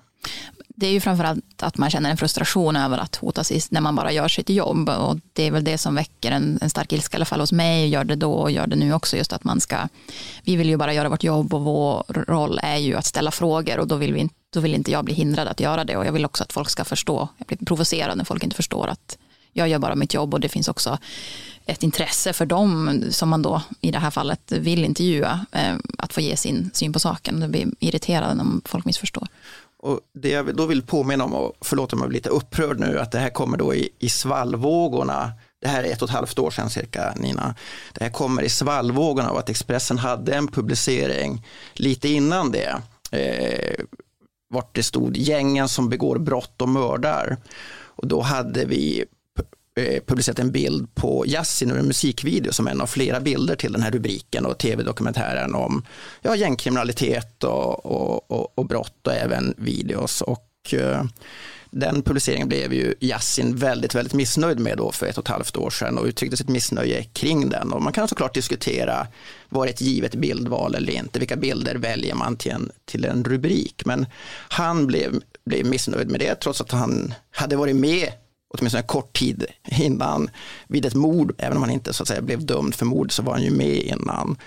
Det 0.79 0.87
är 0.87 0.91
ju 0.91 0.99
framförallt 0.99 1.63
att 1.63 1.77
man 1.77 1.89
känner 1.89 2.09
en 2.09 2.17
frustration 2.17 2.75
över 2.75 2.97
att 2.97 3.15
hotas 3.15 3.71
när 3.71 3.81
man 3.81 3.95
bara 3.95 4.11
gör 4.11 4.27
sitt 4.27 4.49
jobb. 4.49 4.89
Och 4.89 5.17
det 5.33 5.43
är 5.43 5.51
väl 5.51 5.63
det 5.63 5.77
som 5.77 5.95
väcker 5.95 6.31
en, 6.31 6.59
en 6.61 6.69
stark 6.69 6.93
ilska, 6.93 7.15
i 7.15 7.17
alla 7.17 7.25
fall 7.25 7.39
hos 7.39 7.51
mig, 7.51 7.83
och 7.83 7.89
gör 7.89 8.03
det 8.03 8.15
då 8.15 8.33
och 8.33 8.51
gör 8.51 8.67
det 8.67 8.75
nu 8.75 8.93
också. 8.93 9.17
Just 9.17 9.33
att 9.33 9.43
man 9.43 9.61
ska, 9.61 9.87
vi 10.43 10.55
vill 10.55 10.69
ju 10.69 10.77
bara 10.77 10.93
göra 10.93 11.09
vårt 11.09 11.23
jobb 11.23 11.53
och 11.53 11.61
vår 11.61 12.03
roll 12.07 12.59
är 12.63 12.77
ju 12.77 12.95
att 12.95 13.05
ställa 13.05 13.31
frågor 13.31 13.79
och 13.79 13.87
då 13.87 13.95
vill, 13.95 14.13
vi, 14.13 14.29
då 14.53 14.59
vill 14.59 14.75
inte 14.75 14.91
jag 14.91 15.05
bli 15.05 15.13
hindrad 15.13 15.47
att 15.47 15.59
göra 15.59 15.83
det. 15.83 15.97
Och 15.97 16.05
jag 16.05 16.11
vill 16.11 16.25
också 16.25 16.43
att 16.43 16.53
folk 16.53 16.69
ska 16.69 16.83
förstå, 16.83 17.27
jag 17.37 17.47
blir 17.47 17.57
provocerad 17.57 18.17
när 18.17 18.25
folk 18.25 18.43
inte 18.43 18.55
förstår 18.55 18.87
att 18.87 19.17
jag 19.53 19.69
gör 19.69 19.79
bara 19.79 19.95
mitt 19.95 20.13
jobb 20.13 20.33
och 20.33 20.39
det 20.39 20.49
finns 20.49 20.67
också 20.67 20.97
ett 21.65 21.83
intresse 21.83 22.33
för 22.33 22.45
dem 22.45 23.03
som 23.09 23.29
man 23.29 23.41
då 23.41 23.61
i 23.81 23.91
det 23.91 23.99
här 23.99 24.11
fallet 24.11 24.51
vill 24.51 24.85
intervjua 24.85 25.45
eh, 25.51 25.75
att 25.97 26.13
få 26.13 26.21
ge 26.21 26.37
sin 26.37 26.69
syn 26.73 26.93
på 26.93 26.99
saken. 26.99 27.39
Det 27.39 27.47
blir 27.47 27.67
irriterande 27.79 28.43
om 28.43 28.61
folk 28.65 28.85
missförstår. 28.85 29.27
Och 29.79 29.99
det 30.13 30.29
jag 30.29 30.55
då 30.55 30.65
vill 30.65 30.81
påminna 30.81 31.23
om, 31.23 31.33
och 31.33 31.53
förlåt 31.61 31.93
om 31.93 31.99
jag 31.99 32.09
blir 32.09 32.17
lite 32.17 32.29
upprörd 32.29 32.79
nu, 32.79 32.99
att 32.99 33.11
det 33.11 33.19
här 33.19 33.29
kommer 33.29 33.57
då 33.57 33.75
i, 33.75 33.89
i 33.99 34.09
svallvågorna. 34.09 35.31
Det 35.61 35.67
här 35.67 35.83
är 35.83 35.91
ett 35.91 36.01
och 36.01 36.09
ett 36.09 36.15
halvt 36.15 36.39
år 36.39 36.51
sedan 36.51 36.69
cirka, 36.69 37.13
Nina. 37.17 37.55
Det 37.93 38.03
här 38.03 38.11
kommer 38.11 38.41
i 38.43 38.49
svallvågorna 38.49 39.29
av 39.29 39.37
att 39.37 39.49
Expressen 39.49 39.97
hade 39.97 40.35
en 40.35 40.47
publicering 40.47 41.45
lite 41.73 42.07
innan 42.07 42.51
det. 42.51 42.81
Eh, 43.11 43.85
vart 44.49 44.75
det 44.75 44.83
stod 44.83 45.17
gängen 45.17 45.69
som 45.69 45.89
begår 45.89 46.17
brott 46.17 46.61
och 46.61 46.69
mördar. 46.69 47.37
Och 47.97 48.07
då 48.07 48.21
hade 48.21 48.65
vi 48.65 49.05
Eh, 49.77 50.01
publicerat 50.05 50.39
en 50.39 50.51
bild 50.51 50.95
på 50.95 51.25
Yasin 51.27 51.71
ur 51.71 51.77
en 51.77 51.87
musikvideo 51.87 52.53
som 52.53 52.67
en 52.67 52.81
av 52.81 52.87
flera 52.87 53.19
bilder 53.19 53.55
till 53.55 53.71
den 53.71 53.81
här 53.81 53.91
rubriken 53.91 54.45
och 54.45 54.57
tv-dokumentären 54.57 55.55
om 55.55 55.85
ja, 56.21 56.35
gängkriminalitet 56.35 57.43
och, 57.43 57.85
och, 57.85 58.31
och, 58.31 58.57
och 58.57 58.65
brott 58.65 59.07
och 59.07 59.13
även 59.13 59.53
videos. 59.57 60.21
Och, 60.21 60.73
eh, 60.73 61.03
den 61.71 62.01
publiceringen 62.01 62.47
blev 62.47 62.73
ju 62.73 62.93
Yasin 62.99 63.55
väldigt, 63.55 63.95
väldigt 63.95 64.13
missnöjd 64.13 64.59
med 64.59 64.77
då 64.77 64.91
för 64.91 65.05
ett 65.05 65.17
och 65.17 65.23
ett 65.23 65.31
halvt 65.31 65.57
år 65.57 65.69
sedan 65.69 65.97
och 65.97 66.05
uttryckte 66.05 66.37
sitt 66.37 66.49
missnöje 66.49 67.03
kring 67.03 67.49
den. 67.49 67.73
Och 67.73 67.81
man 67.81 67.93
kan 67.93 68.07
såklart 68.07 68.33
diskutera, 68.33 69.07
var 69.49 69.67
ett 69.67 69.81
givet 69.81 70.15
bildval 70.15 70.75
eller 70.75 70.93
inte? 70.93 71.19
Vilka 71.19 71.35
bilder 71.35 71.75
väljer 71.75 72.15
man 72.15 72.37
till 72.37 72.51
en, 72.51 72.71
till 72.85 73.05
en 73.05 73.23
rubrik? 73.23 73.85
Men 73.85 74.05
han 74.49 74.87
blev, 74.87 75.21
blev 75.45 75.65
missnöjd 75.65 76.11
med 76.11 76.19
det 76.19 76.35
trots 76.35 76.61
att 76.61 76.71
han 76.71 77.13
hade 77.31 77.55
varit 77.55 77.75
med 77.75 78.11
åtminstone 78.49 78.81
en 78.81 78.87
kort 78.87 79.17
tid 79.17 79.45
innan 79.79 80.29
vid 80.67 80.85
ett 80.85 80.95
mord, 80.95 81.35
även 81.37 81.57
om 81.57 81.63
han 81.63 81.71
inte 81.71 81.93
så 81.93 82.03
att 82.03 82.07
säga 82.07 82.21
blev 82.21 82.45
dömd 82.45 82.75
för 82.75 82.85
mord 82.85 83.11
så 83.11 83.23
var 83.23 83.33
han 83.33 83.43
ju 83.43 83.51
med 83.51 83.77
innan. 83.77 84.37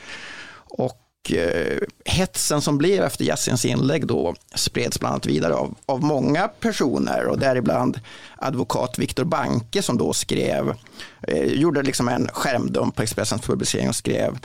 Och 0.68 1.32
eh, 1.32 1.78
hetsen 2.04 2.60
som 2.60 2.78
blev 2.78 3.04
efter 3.04 3.24
Yassins 3.24 3.64
inlägg 3.64 4.06
då 4.06 4.34
spreds 4.54 5.00
bland 5.00 5.12
annat 5.12 5.26
vidare 5.26 5.54
av, 5.54 5.74
av 5.86 6.02
många 6.02 6.48
personer 6.48 7.26
och 7.26 7.38
däribland 7.38 8.00
advokat 8.36 8.98
Viktor 8.98 9.24
Banke 9.24 9.82
som 9.82 9.98
då 9.98 10.12
skrev, 10.12 10.74
eh, 11.22 11.44
gjorde 11.44 11.82
liksom 11.82 12.08
en 12.08 12.28
skärmdump 12.28 12.96
på 12.96 13.02
Expressens 13.02 13.42
publicering 13.42 13.88
och 13.88 13.96
skrev 13.96 14.38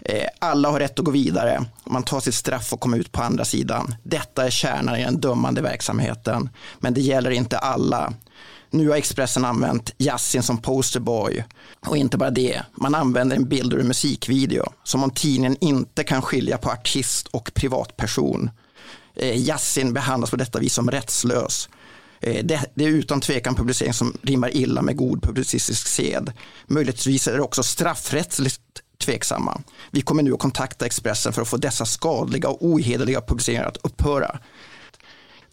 eh, 0.00 0.26
alla 0.38 0.70
har 0.70 0.80
rätt 0.80 0.98
att 0.98 1.04
gå 1.04 1.10
vidare. 1.10 1.64
Man 1.84 2.02
tar 2.02 2.20
sitt 2.20 2.34
straff 2.34 2.72
och 2.72 2.80
kommer 2.80 2.98
ut 2.98 3.12
på 3.12 3.22
andra 3.22 3.44
sidan. 3.44 3.94
Detta 4.02 4.46
är 4.46 4.50
kärnan 4.50 4.96
i 4.96 5.04
den 5.04 5.20
dömande 5.20 5.62
verksamheten. 5.62 6.50
Men 6.78 6.94
det 6.94 7.00
gäller 7.00 7.30
inte 7.30 7.58
alla. 7.58 8.12
Nu 8.72 8.88
har 8.88 8.96
Expressen 8.96 9.44
använt 9.44 9.94
Yasin 9.98 10.42
som 10.42 10.58
posterboy. 10.58 11.44
Och 11.86 11.96
inte 11.96 12.18
bara 12.18 12.30
det, 12.30 12.62
man 12.74 12.94
använder 12.94 13.36
en 13.36 13.48
bild 13.48 13.72
ur 13.72 13.80
en 13.80 13.88
musikvideo. 13.88 14.72
Som 14.84 15.04
om 15.04 15.10
tidningen 15.10 15.56
inte 15.60 16.04
kan 16.04 16.22
skilja 16.22 16.58
på 16.58 16.70
artist 16.70 17.28
och 17.28 17.50
privatperson. 17.54 18.50
Eh, 19.16 19.36
Yasin 19.36 19.92
behandlas 19.92 20.30
på 20.30 20.36
detta 20.36 20.58
vis 20.58 20.74
som 20.74 20.90
rättslös. 20.90 21.68
Eh, 22.20 22.44
det, 22.44 22.66
det, 22.74 22.84
är 22.84 22.88
utan 22.88 23.20
tvekan 23.20 23.54
publicering 23.54 23.92
som 23.92 24.16
rimmar 24.22 24.56
illa 24.56 24.82
med 24.82 24.96
god 24.96 25.22
publicistisk 25.22 25.86
sed. 25.86 26.32
Möjligtvis 26.66 27.28
är 27.28 27.36
det 27.36 27.42
också 27.42 27.62
straffrättsligt 27.62 28.60
tveksamma. 29.04 29.60
Vi 29.90 30.00
kommer 30.00 30.22
nu 30.22 30.32
att 30.32 30.38
kontakta 30.38 30.86
Expressen 30.86 31.32
för 31.32 31.42
att 31.42 31.48
få 31.48 31.56
dessa 31.56 31.86
skadliga 31.86 32.48
och 32.48 32.66
ohederliga 32.66 33.20
publiceringar 33.20 33.64
att 33.64 33.76
upphöra. 33.76 34.38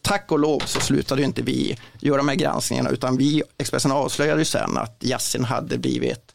Tack 0.01 0.31
och 0.31 0.39
lov 0.39 0.59
så 0.59 0.79
slutade 0.79 1.23
inte 1.23 1.41
vi 1.41 1.77
göra 1.99 2.17
de 2.17 2.27
här 2.27 2.35
granskningarna 2.35 2.89
utan 2.89 3.17
vi, 3.17 3.43
Expressen 3.57 3.91
avslöjade 3.91 4.41
ju 4.41 4.45
sen 4.45 4.77
att 4.77 4.97
Yasin 4.99 5.43
hade 5.43 5.77
blivit 5.77 6.31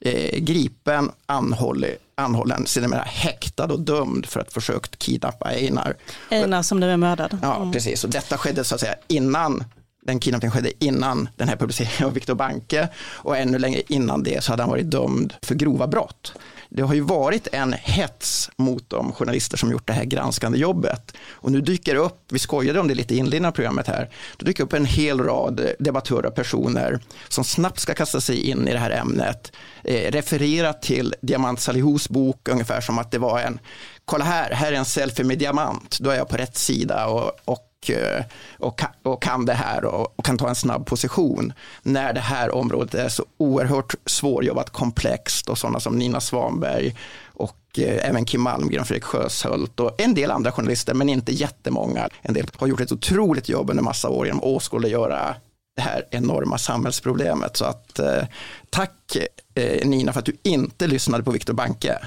eh, 0.00 0.38
gripen, 0.38 1.10
anhållen, 1.26 1.90
anhållen, 2.14 2.66
sedermera 2.66 3.02
häktad 3.02 3.64
och 3.64 3.80
dömd 3.80 4.26
för 4.26 4.40
att 4.40 4.52
försökt 4.52 4.98
kidnappa 4.98 5.48
Einar. 5.48 5.96
Einar 6.30 6.62
som 6.62 6.82
är 6.82 6.96
mördad. 6.96 7.38
Ja, 7.42 7.56
mm. 7.56 7.72
precis. 7.72 8.04
Och 8.04 8.10
detta 8.10 8.38
skedde 8.38 8.64
så 8.64 8.74
att 8.74 8.80
säga 8.80 8.94
innan 9.08 9.64
den 10.06 10.20
kidnappningen 10.20 10.52
skedde 10.52 10.84
innan 10.84 11.28
den 11.36 11.48
här 11.48 11.56
publiceringen 11.56 12.04
av 12.04 12.14
Viktor 12.14 12.34
Banke 12.34 12.88
och 12.98 13.36
ännu 13.36 13.58
längre 13.58 13.82
innan 13.88 14.22
det 14.22 14.44
så 14.44 14.52
hade 14.52 14.62
han 14.62 14.70
varit 14.70 14.90
dömd 14.90 15.34
för 15.42 15.54
grova 15.54 15.86
brott 15.86 16.34
det 16.74 16.82
har 16.82 16.94
ju 16.94 17.00
varit 17.00 17.48
en 17.52 17.72
hets 17.72 18.50
mot 18.56 18.90
de 18.90 19.12
journalister 19.12 19.56
som 19.56 19.70
gjort 19.70 19.86
det 19.86 19.92
här 19.92 20.04
granskande 20.04 20.58
jobbet. 20.58 21.14
Och 21.30 21.52
nu 21.52 21.60
dyker 21.60 21.94
det 21.94 22.00
upp, 22.00 22.18
vi 22.28 22.38
skojade 22.38 22.80
om 22.80 22.88
det 22.88 22.94
lite 22.94 23.14
i 23.14 23.18
inledningen 23.18 23.44
av 23.44 23.52
programmet 23.52 23.86
här, 23.86 24.10
det 24.36 24.44
dyker 24.44 24.64
upp 24.64 24.72
en 24.72 24.84
hel 24.84 25.20
rad 25.20 25.68
debattörer 25.78 26.26
och 26.26 26.34
personer 26.34 27.00
som 27.28 27.44
snabbt 27.44 27.78
ska 27.78 27.94
kasta 27.94 28.20
sig 28.20 28.50
in 28.50 28.68
i 28.68 28.72
det 28.72 28.78
här 28.78 28.90
ämnet, 28.90 29.52
eh, 29.84 30.10
referera 30.10 30.72
till 30.72 31.14
Diamant 31.22 31.60
Salihus 31.60 32.08
bok 32.08 32.48
ungefär 32.48 32.80
som 32.80 32.98
att 32.98 33.10
det 33.10 33.18
var 33.18 33.40
en, 33.40 33.58
kolla 34.04 34.24
här, 34.24 34.50
här 34.50 34.72
är 34.72 34.76
en 34.76 34.84
selfie 34.84 35.24
med 35.24 35.38
diamant, 35.38 35.98
då 36.00 36.10
är 36.10 36.16
jag 36.16 36.28
på 36.28 36.36
rätt 36.36 36.56
sida 36.56 37.06
och, 37.06 37.32
och 37.44 37.71
och, 37.82 37.90
eh, 37.90 38.24
och, 38.58 38.80
och 39.02 39.22
kan 39.22 39.44
det 39.44 39.52
här 39.52 39.84
och, 39.84 40.18
och, 40.18 40.24
kan 40.24 40.38
ta 40.38 40.48
en 40.48 40.54
snabb 40.54 40.86
position 40.86 41.52
när 41.82 42.12
det 42.12 42.20
här 42.20 42.54
området 42.54 42.94
är 42.94 43.08
så 43.08 43.24
oerhört 43.36 43.94
svårjobbat, 44.06 44.70
komplext 44.70 45.48
och 45.48 45.58
sådana 45.58 45.80
som 45.80 45.98
Nina 45.98 46.20
Svanberg 46.20 46.96
och 47.34 47.78
eh, 47.78 48.08
även 48.08 48.24
Kim 48.24 48.40
Malmgren 48.40 48.84
Fredrik 48.84 49.04
Sjöshult 49.04 49.80
och 49.80 50.00
en 50.00 50.14
del 50.14 50.30
andra 50.30 50.52
journalister, 50.52 50.94
men 50.94 51.08
inte 51.08 51.32
jättemånga. 51.32 52.08
En 52.22 52.34
del 52.34 52.46
har 52.56 52.66
gjort 52.66 52.80
ett 52.80 52.92
otroligt 52.92 53.48
jobb 53.48 53.70
under 53.70 53.82
massa 53.82 54.08
år 54.08 54.26
genom 54.26 54.40
att 54.40 54.46
åskådliggöra 54.46 55.34
det 55.76 55.82
här 55.82 56.04
enorma 56.10 56.58
samhällsproblemet. 56.58 57.56
Så 57.56 57.64
att 57.64 57.98
eh, 57.98 58.22
tack 58.70 59.16
eh, 59.54 59.88
Nina 59.88 60.12
för 60.12 60.20
att 60.20 60.26
du 60.26 60.36
inte 60.42 60.86
lyssnade 60.86 61.24
på 61.24 61.30
Viktor 61.30 61.54
Banke. 61.54 61.98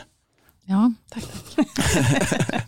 Ja, 0.65 0.93
tack. 1.09 1.23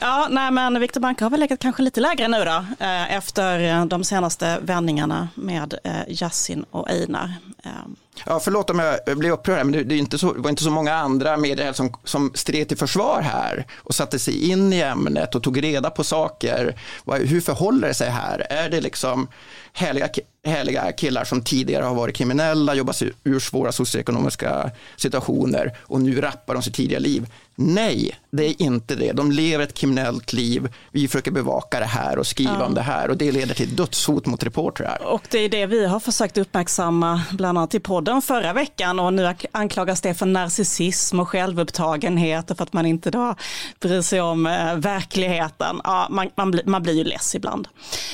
ja, 0.00 0.28
nej, 0.30 0.50
men 0.50 0.80
Viktor 0.80 1.00
Banke 1.00 1.24
har 1.24 1.30
väl 1.30 1.40
legat 1.40 1.60
kanske 1.60 1.82
lite 1.82 2.00
lägre 2.00 2.28
nu 2.28 2.44
då, 2.44 2.64
eh, 2.84 3.14
efter 3.14 3.84
de 3.86 4.04
senaste 4.04 4.58
vändningarna 4.62 5.28
med 5.34 5.74
eh, 5.84 6.02
Jassin 6.08 6.64
och 6.70 6.90
Einar. 6.90 7.34
Ehm, 7.64 7.96
Ja, 8.24 8.40
förlåt 8.40 8.70
om 8.70 8.78
jag 8.78 9.18
blir 9.18 9.30
upprörd, 9.30 9.66
men 9.66 9.72
det, 9.72 9.84
det, 9.84 9.94
är 9.94 9.98
inte 9.98 10.18
så, 10.18 10.32
det 10.32 10.40
var 10.40 10.50
inte 10.50 10.62
så 10.62 10.70
många 10.70 10.94
andra 10.94 11.36
medier 11.36 11.72
som, 11.72 11.92
som 12.04 12.32
stred 12.34 12.68
till 12.68 12.76
försvar 12.76 13.20
här 13.22 13.66
och 13.78 13.94
satte 13.94 14.18
sig 14.18 14.50
in 14.50 14.72
i 14.72 14.80
ämnet 14.80 15.34
och 15.34 15.42
tog 15.42 15.62
reda 15.62 15.90
på 15.90 16.04
saker. 16.04 16.78
Hur 17.06 17.40
förhåller 17.40 17.88
det 17.88 17.94
sig 17.94 18.10
här? 18.10 18.46
Är 18.50 18.70
det 18.70 18.80
liksom 18.80 19.28
härliga, 19.72 20.08
härliga 20.44 20.92
killar 20.92 21.24
som 21.24 21.42
tidigare 21.42 21.84
har 21.84 21.94
varit 21.94 22.16
kriminella, 22.16 22.74
jobbat 22.74 22.96
sig 22.96 23.12
ur 23.24 23.38
svåra 23.38 23.72
socioekonomiska 23.72 24.70
situationer 24.96 25.78
och 25.82 26.00
nu 26.00 26.20
rappar 26.20 26.54
de 26.54 26.62
sitt 26.62 26.74
tidiga 26.74 26.98
liv? 26.98 27.26
Nej, 27.58 28.18
det 28.30 28.44
är 28.44 28.62
inte 28.62 28.94
det. 28.94 29.12
De 29.12 29.32
lever 29.32 29.64
ett 29.64 29.74
kriminellt 29.74 30.32
liv. 30.32 30.68
Vi 30.92 31.08
försöker 31.08 31.30
bevaka 31.30 31.80
det 31.80 31.86
här 31.86 32.18
och 32.18 32.26
skriva 32.26 32.56
ja. 32.58 32.66
om 32.66 32.74
det 32.74 32.80
här 32.80 33.10
och 33.10 33.16
det 33.16 33.32
leder 33.32 33.54
till 33.54 33.76
dödshot 33.76 34.26
mot 34.26 34.42
reportrar. 34.42 35.02
Och 35.02 35.22
det 35.30 35.38
är 35.38 35.48
det 35.48 35.66
vi 35.66 35.86
har 35.86 36.00
försökt 36.00 36.38
uppmärksamma 36.38 37.22
bland 37.30 37.58
annat 37.58 37.74
i 37.74 37.80
podden 37.80 38.22
förra 38.22 38.52
veckan 38.52 39.00
och 39.00 39.12
nu 39.12 39.34
anklagas 39.52 40.00
det 40.00 40.14
för 40.14 40.26
narcissism 40.26 41.20
och 41.20 41.28
självupptagenhet 41.28 42.50
och 42.50 42.56
för 42.56 42.64
att 42.64 42.72
man 42.72 42.86
inte 42.86 43.10
då 43.10 43.34
bryr 43.80 44.02
sig 44.02 44.20
om 44.20 44.46
eh, 44.46 44.74
verkligen. 44.74 45.50
Ja, 45.58 46.06
man, 46.10 46.30
man, 46.34 46.60
man 46.66 46.82
blir 46.82 46.94
ju 46.94 47.04
less 47.04 47.34
ibland. 47.34 47.68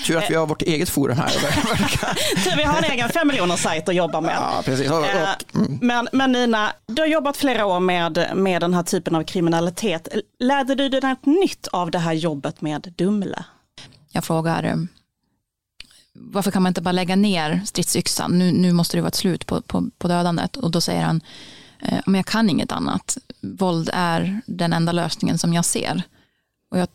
Tur 0.07 0.19
att 0.19 0.31
vi 0.31 0.35
har 0.35 0.47
vårt 0.47 0.63
eget 0.63 0.89
forum 0.89 1.17
här. 1.17 1.29
Tur 2.45 2.57
vi 2.57 2.63
har 2.63 2.79
en 2.79 2.85
egen 2.85 3.09
fem 3.09 3.29
miljoner 3.29 3.57
sajt 3.57 3.89
att 3.89 3.95
jobba 3.95 4.21
med. 4.21 4.37
Ja, 4.37 4.63
precis. 4.65 4.91
Och, 4.91 4.99
och, 4.99 5.07
eh, 5.07 5.29
mm. 5.55 5.79
men, 5.83 6.09
men 6.13 6.33
Nina, 6.33 6.73
du 6.87 7.03
har 7.03 7.07
jobbat 7.07 7.37
flera 7.37 7.67
år 7.67 7.81
med, 7.81 8.31
med 8.35 8.61
den 8.61 8.75
här 8.75 8.83
typen 8.83 9.15
av 9.15 9.23
kriminalitet. 9.33 10.09
Lärde 10.39 10.75
du 10.75 10.89
dig 10.89 11.01
något 11.01 11.27
nytt 11.27 11.67
av 11.67 11.91
det 11.91 11.99
här 11.99 12.13
jobbet 12.13 12.61
med 12.61 12.93
Dumle? 12.97 13.45
Jag 14.13 14.25
frågar 14.25 14.65
eh, 14.65 14.77
varför 16.13 16.51
kan 16.51 16.63
man 16.63 16.71
inte 16.71 16.83
bara 16.83 16.93
lägga 16.93 17.17
ner 17.17 17.61
stridsyxan? 17.65 18.39
Nu, 18.39 18.53
nu 18.53 18.73
måste 18.73 18.97
det 18.97 19.01
vara 19.01 19.09
ett 19.09 19.15
slut 19.15 19.47
på, 19.47 19.61
på, 19.61 19.91
på 19.99 20.09
dödandet. 20.09 20.57
Och 20.57 20.71
då 20.71 20.81
säger 20.81 21.03
han, 21.03 21.21
eh, 21.81 22.01
men 22.07 22.15
jag 22.15 22.27
kan 22.27 22.51
inget 22.51 22.73
annat. 22.73 23.19
Våld 23.41 23.91
är 23.93 24.41
den 24.47 24.73
enda 24.73 24.93
lösningen 24.93 25.39
som 25.39 25.55
jag 25.55 25.65
ser. 25.65 26.03
Och 26.71 26.79
jag 26.79 26.89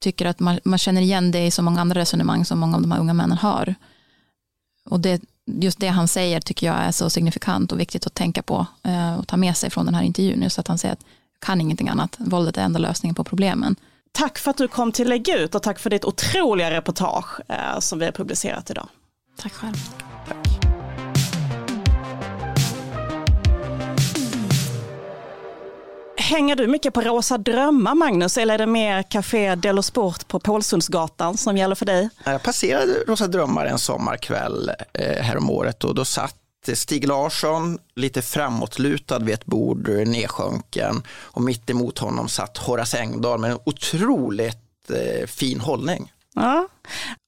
tycker 0.00 0.26
att 0.26 0.40
man, 0.40 0.60
man 0.64 0.78
känner 0.78 1.00
igen 1.00 1.30
det 1.30 1.46
i 1.46 1.50
så 1.50 1.62
många 1.62 1.80
andra 1.80 2.00
resonemang 2.00 2.44
som 2.44 2.58
många 2.58 2.76
av 2.76 2.82
de 2.82 2.92
här 2.92 3.00
unga 3.00 3.14
männen 3.14 3.38
har. 3.38 3.74
Och 4.84 5.00
det, 5.00 5.22
just 5.46 5.78
det 5.78 5.88
han 5.88 6.08
säger 6.08 6.40
tycker 6.40 6.66
jag 6.66 6.76
är 6.76 6.92
så 6.92 7.10
signifikant 7.10 7.72
och 7.72 7.80
viktigt 7.80 8.06
att 8.06 8.14
tänka 8.14 8.42
på 8.42 8.66
eh, 8.82 9.14
och 9.14 9.28
ta 9.28 9.36
med 9.36 9.56
sig 9.56 9.70
från 9.70 9.86
den 9.86 9.94
här 9.94 10.02
intervjun. 10.02 10.42
Just 10.42 10.58
att 10.58 10.68
han 10.68 10.78
säger 10.78 10.92
att 10.92 11.04
kan 11.38 11.60
ingenting 11.60 11.88
annat. 11.88 12.16
Våldet 12.18 12.56
är 12.56 12.62
enda 12.62 12.78
lösningen 12.78 13.14
på 13.14 13.24
problemen. 13.24 13.76
Tack 14.12 14.38
för 14.38 14.50
att 14.50 14.56
du 14.56 14.68
kom 14.68 14.92
till 14.92 15.08
Lägg 15.08 15.28
ut 15.28 15.54
och 15.54 15.62
tack 15.62 15.78
för 15.78 15.90
ditt 15.90 16.04
otroliga 16.04 16.70
reportage 16.70 17.40
eh, 17.48 17.78
som 17.78 17.98
vi 17.98 18.04
har 18.04 18.12
publicerat 18.12 18.70
idag. 18.70 18.88
Tack 19.38 19.52
själv. 19.52 19.74
Hänger 26.16 26.56
du 26.56 26.66
mycket 26.66 26.94
på 26.94 27.00
Rosa 27.00 27.38
Drömmar, 27.38 27.94
Magnus, 27.94 28.38
eller 28.38 28.54
är 28.54 28.58
det 28.58 28.66
mer 28.66 29.02
Café 29.02 29.54
Dello 29.54 29.82
Sport 29.82 30.28
på 30.28 30.40
Pålsundsgatan 30.40 31.36
som 31.36 31.56
gäller 31.56 31.74
för 31.74 31.86
dig? 31.86 32.08
Jag 32.24 32.42
passerade 32.42 32.92
Rosa 33.06 33.26
Drömmar 33.26 33.66
en 33.66 33.78
sommarkväll 33.78 34.70
eh, 34.92 35.22
häromåret 35.22 35.84
och 35.84 35.94
då 35.94 36.04
satt 36.04 36.36
Stig 36.74 37.08
Larsson 37.08 37.78
lite 37.94 38.22
framåtlutad 38.22 39.18
vid 39.18 39.34
ett 39.34 39.46
bord 39.46 39.88
nedsjunken 39.88 41.02
och 41.08 41.42
mitt 41.42 41.70
emot 41.70 41.98
honom 41.98 42.28
satt 42.28 42.58
Horace 42.58 42.98
Engdahl 42.98 43.40
med 43.40 43.50
en 43.50 43.58
otroligt 43.64 44.90
eh, 44.90 45.26
fin 45.26 45.60
hållning. 45.60 46.12
Ja. 46.34 46.68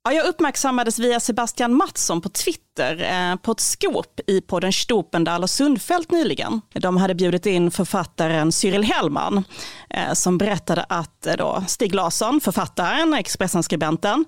Ja, 0.05 0.13
jag 0.13 0.27
uppmärksammades 0.27 0.99
via 0.99 1.21
Sebastian 1.21 1.75
Mattsson 1.75 2.21
på 2.21 2.29
Twitter 2.29 3.03
eh, 3.13 3.37
på 3.37 3.53
ett 3.53 3.61
skop 3.61 4.21
i 4.27 4.41
podden 4.41 4.73
Stopendal 4.73 5.43
och 5.43 5.51
Sundfält 5.51 6.11
nyligen. 6.11 6.61
De 6.73 6.97
hade 6.97 7.15
bjudit 7.15 7.47
in 7.47 7.71
författaren 7.71 8.53
Cyril 8.53 8.85
Hellman 8.85 9.45
eh, 9.91 10.13
som 10.13 10.39
berättade 10.39 10.85
att 10.89 11.27
eh, 11.27 11.37
då 11.37 11.65
Stig 11.69 11.95
Larsson, 11.95 12.41
författaren, 12.41 13.15
Expressen-skribenten, 13.15 14.25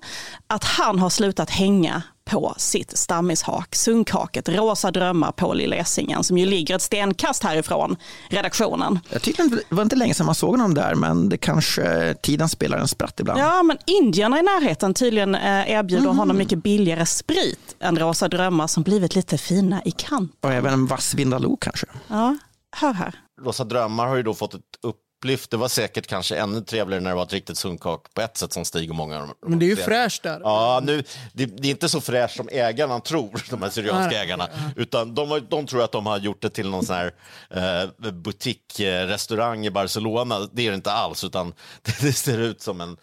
att 0.47 0.63
han 0.63 0.99
har 0.99 1.09
slutat 1.09 1.49
hänga 1.49 2.01
på 2.29 2.53
sitt 2.57 2.97
stammishak, 2.97 3.75
sunkhaket 3.75 4.49
Rosa 4.49 4.91
drömmar 4.91 5.31
på 5.31 5.53
Lilla 5.53 5.75
Essingen 5.75 6.23
som 6.23 6.37
ju 6.37 6.45
ligger 6.45 6.75
ett 6.75 6.81
stenkast 6.81 7.43
härifrån 7.43 7.97
redaktionen. 8.29 8.99
Jag 9.09 9.21
tycker 9.21 9.43
det 9.43 9.75
var 9.75 9.83
inte 9.83 9.95
länge 9.95 10.13
sedan 10.13 10.25
man 10.25 10.35
såg 10.35 10.51
honom 10.51 10.73
där 10.73 10.95
men 10.95 11.29
det 11.29 11.37
kanske 11.37 12.15
tiden 12.21 12.49
spelar 12.49 12.77
en 12.77 12.87
spratt 12.87 13.19
ibland. 13.19 13.39
Ja 13.39 13.63
men 13.63 13.77
indierna 13.85 14.39
i 14.39 14.41
närheten 14.41 14.93
tydligen 14.93 15.35
eh, 15.35 15.71
erbjuder 15.71 16.03
mm. 16.03 16.17
honom 16.17 16.37
mycket 16.37 16.63
billigare 16.63 17.05
sprit 17.05 17.75
än 17.79 17.99
Rosa 17.99 18.27
drömmar 18.27 18.67
som 18.67 18.83
blivit 18.83 19.15
lite 19.15 19.37
fina 19.37 19.81
i 19.85 19.91
kant. 19.91 20.31
Och 20.41 20.53
även 20.53 20.73
en 20.73 20.85
vass 20.85 21.13
Vindaloo 21.13 21.57
kanske. 21.57 21.87
Ja, 22.07 22.37
hör 22.71 22.93
här. 22.93 23.15
Rosa 23.41 23.63
drömmar 23.63 24.07
har 24.07 24.15
ju 24.15 24.23
då 24.23 24.33
fått 24.33 24.53
ett 24.53 24.61
upp 24.83 24.97
uplift. 25.19 25.51
Det 25.51 25.57
var 25.57 25.67
säkert 25.67 26.07
kanske 26.07 26.35
ännu 26.37 26.61
trevligare 26.61 27.03
när 27.03 27.09
det 27.09 27.15
var 27.15 27.23
ett 27.23 27.33
riktigt 27.33 27.57
sunkak 27.57 28.13
på 28.13 28.21
ett 28.21 28.37
sätt 28.37 28.53
som 28.53 28.65
Stig 28.65 28.89
och 28.89 28.95
många. 28.95 29.29
Men 29.47 29.59
det 29.59 29.65
är 29.65 29.67
ju 29.67 29.75
fräscht 29.75 30.23
där. 30.23 30.39
Ja, 30.43 30.81
nu, 30.83 31.03
det, 31.33 31.45
det 31.45 31.67
är 31.67 31.71
inte 31.71 31.89
så 31.89 32.01
fräscht 32.01 32.35
som 32.35 32.49
ägarna 32.51 32.99
tror, 32.99 33.43
de 33.49 33.61
här 33.61 33.69
syrianska 33.69 34.09
Nej. 34.09 34.17
ägarna. 34.17 34.47
Utan 34.75 35.15
de, 35.15 35.47
de 35.49 35.67
tror 35.67 35.83
att 35.83 35.91
de 35.91 36.05
har 36.05 36.17
gjort 36.17 36.41
det 36.41 36.49
till 36.49 36.69
någon 36.69 36.85
sån 36.85 36.95
här 36.95 37.13
eh, 37.49 38.11
butikkrestaurang 38.11 39.65
i 39.65 39.71
Barcelona. 39.71 40.39
Det 40.51 40.65
är 40.65 40.69
det 40.69 40.75
inte 40.75 40.91
alls, 40.91 41.23
utan 41.23 41.53
det, 41.81 42.01
det 42.01 42.13
ser 42.13 42.37
ut 42.37 42.61
som 42.61 42.81
en 42.81 42.97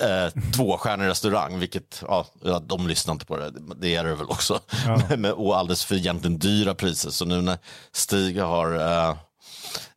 eh, 0.00 0.40
tvåstjärnig 0.56 1.06
restaurang, 1.06 1.58
vilket, 1.58 2.02
ja, 2.08 2.26
ja, 2.42 2.58
de 2.58 2.88
lyssnar 2.88 3.12
inte 3.12 3.26
på 3.26 3.36
det, 3.36 3.52
det 3.80 3.94
är 3.94 4.04
det 4.04 4.14
väl 4.14 4.26
också. 4.26 4.60
Men, 5.16 5.32
och 5.32 5.58
alldeles 5.58 5.84
för 5.84 5.94
egentligen 5.94 6.38
dyra 6.38 6.74
priser. 6.74 7.10
Så 7.10 7.24
nu 7.24 7.42
när 7.42 7.58
Stig 7.92 8.40
har 8.40 8.74
eh, 8.74 9.16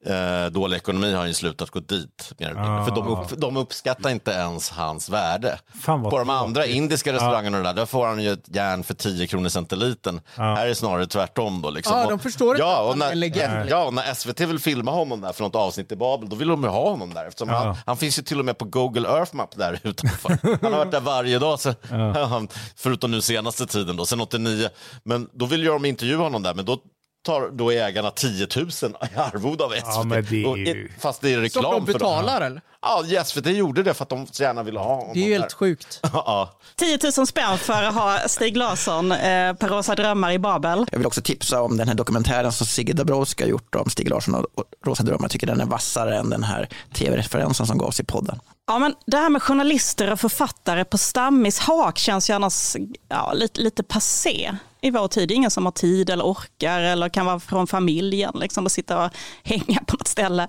eh, 0.05 0.51
dålig 0.51 0.77
ekonomi 0.77 1.13
har 1.13 1.25
ju 1.25 1.33
slutat 1.33 1.69
gå 1.69 1.79
dit. 1.79 2.33
Mer 2.37 2.47
mindre. 2.53 2.85
För 2.85 2.91
de, 2.95 3.07
upp, 3.07 3.41
de 3.41 3.57
uppskattar 3.57 4.09
inte 4.09 4.31
ens 4.31 4.69
hans 4.69 5.09
värde. 5.09 5.59
Fan 5.81 6.01
vad 6.01 6.11
På 6.11 6.17
de 6.17 6.25
tråkigt. 6.27 6.41
andra 6.43 6.65
indiska 6.65 7.13
restaurangerna 7.13 7.57
och 7.57 7.63
där, 7.63 7.73
där 7.73 7.85
får 7.85 8.07
han 8.07 8.23
ju 8.23 8.31
ett 8.33 8.55
järn 8.55 8.83
för 8.83 8.93
10 8.93 9.27
kronor 9.27 9.49
centilitern. 9.49 10.21
Här 10.35 10.63
är 10.63 10.67
det 10.67 10.75
snarare 10.75 11.07
tvärtom. 11.07 11.61
Då, 11.61 11.69
liksom. 11.69 11.97
Ja, 11.97 12.03
Och- 12.03 12.09
de 12.09 12.19
förstår 12.19 12.55
inte 12.55 12.61
ja, 12.67 12.81
och 12.89 12.97
när, 12.97 13.15
legend. 13.15 13.69
ja, 13.69 13.83
och 13.85 13.93
när 13.93 14.13
SVT 14.13 14.39
vill 14.39 14.59
filma 14.59 14.91
honom 14.91 15.21
där 15.21 15.33
för 15.33 15.43
något 15.43 15.55
avsnitt 15.55 15.91
i 15.91 15.95
Babel, 15.95 16.29
då 16.29 16.35
vill 16.35 16.47
de 16.47 16.63
ju 16.63 16.69
ha 16.69 16.89
honom 16.89 17.13
där. 17.13 17.25
Eftersom 17.25 17.49
han, 17.49 17.75
han 17.85 17.97
finns 17.97 18.19
ju 18.19 18.23
till 18.23 18.39
och 18.39 18.45
med 18.45 18.57
på 18.57 18.65
Google 18.65 19.09
Earth 19.09 19.35
Map 19.35 19.55
där 19.57 19.79
utanför. 19.83 20.37
Han 20.61 20.71
har 20.73 20.79
varit 20.79 20.91
där 20.91 20.99
varje 21.01 21.39
dag, 21.39 21.59
så, 21.59 21.73
förutom 22.75 23.11
nu 23.11 23.21
senaste 23.21 23.65
tiden, 23.67 23.95
då, 23.95 24.05
sen 24.05 24.21
89. 24.21 24.69
Men 25.03 25.29
då 25.33 25.45
vill 25.45 25.63
ju 25.63 25.69
de 25.69 25.85
intervjua 25.85 26.23
honom 26.23 26.43
där, 26.43 26.53
men 26.53 26.65
då 26.65 26.77
tar 27.23 27.49
då 27.49 27.71
ägarna 27.71 28.11
10 28.11 28.47
000 28.55 28.67
i 29.13 29.17
arvode 29.19 29.63
av 29.63 29.69
SVT. 29.69 29.83
Ja, 29.85 30.03
men 30.03 30.25
det 30.29 30.43
är 30.43 30.47
Och- 30.47 30.57
ju- 30.57 30.91
Fast 30.99 31.21
det 31.21 31.33
är 31.33 31.37
reklam 31.39 31.63
Som 31.63 31.71
de 31.73 31.85
för 31.85 31.99
dem. 31.99 31.99
betalar 31.99 32.41
eller? 32.41 32.61
Ja, 32.81 33.23
SVT 33.25 33.45
gjorde 33.51 33.83
det 33.83 33.93
för 33.93 34.03
att 34.03 34.09
de 34.09 34.27
så 34.31 34.43
gärna 34.43 34.63
ville 34.63 34.79
ha 34.79 34.95
honom 34.95 35.11
Det 35.13 35.19
är 35.19 35.23
ju 35.23 35.33
där. 35.33 35.39
helt 35.39 35.53
sjukt. 35.53 35.99
Ja. 36.13 36.49
10 36.75 36.99
000 37.17 37.27
spänn 37.27 37.57
för 37.57 37.83
att 37.83 37.93
ha 37.93 38.19
Stig 38.27 38.57
Larsson 38.57 39.11
eh, 39.11 39.53
på 39.53 39.67
Rosa 39.67 39.95
Drömmar 39.95 40.31
i 40.31 40.39
Babel. 40.39 40.85
Jag 40.91 40.97
vill 40.97 41.07
också 41.07 41.21
tipsa 41.21 41.61
om 41.61 41.77
den 41.77 41.87
här 41.87 41.95
dokumentären 41.95 42.51
som 42.51 42.67
Sigge 42.67 42.93
Dabrowski 42.93 43.43
har 43.43 43.49
gjort 43.49 43.75
om 43.75 43.89
Stig 43.89 44.09
Larsson 44.09 44.35
och 44.35 44.45
och 44.55 44.63
Rosa 44.85 45.03
Drömmar. 45.03 45.23
Jag 45.23 45.31
tycker 45.31 45.47
den 45.47 45.61
är 45.61 45.65
vassare 45.65 46.17
än 46.17 46.29
den 46.29 46.43
här 46.43 46.69
tv-referensen 46.93 47.67
som 47.67 47.77
gavs 47.77 47.99
i 47.99 48.03
podden. 48.03 48.39
Ja, 48.67 48.79
men 48.79 48.95
det 49.05 49.17
här 49.17 49.29
med 49.29 49.41
journalister 49.43 50.11
och 50.11 50.19
författare 50.19 50.85
på 50.85 50.97
stammishak 50.97 51.97
känns 51.97 52.29
ju 52.29 52.33
annars 52.33 52.75
ja, 53.09 53.33
lite, 53.33 53.61
lite 53.61 53.83
passé 53.83 54.51
i 54.81 54.91
vår 54.91 55.07
tid. 55.07 55.27
Det 55.29 55.33
är 55.33 55.35
ingen 55.35 55.51
som 55.51 55.65
har 55.65 55.71
tid 55.71 56.09
eller 56.09 56.23
orkar 56.23 56.79
eller 56.81 57.09
kan 57.09 57.25
vara 57.25 57.39
från 57.39 57.67
familjen 57.67 58.31
liksom, 58.35 58.65
och 58.65 58.71
sitta 58.71 59.05
och 59.05 59.11
hänga 59.43 59.79
på 59.87 59.95
något 59.97 60.07
ställe. 60.07 60.47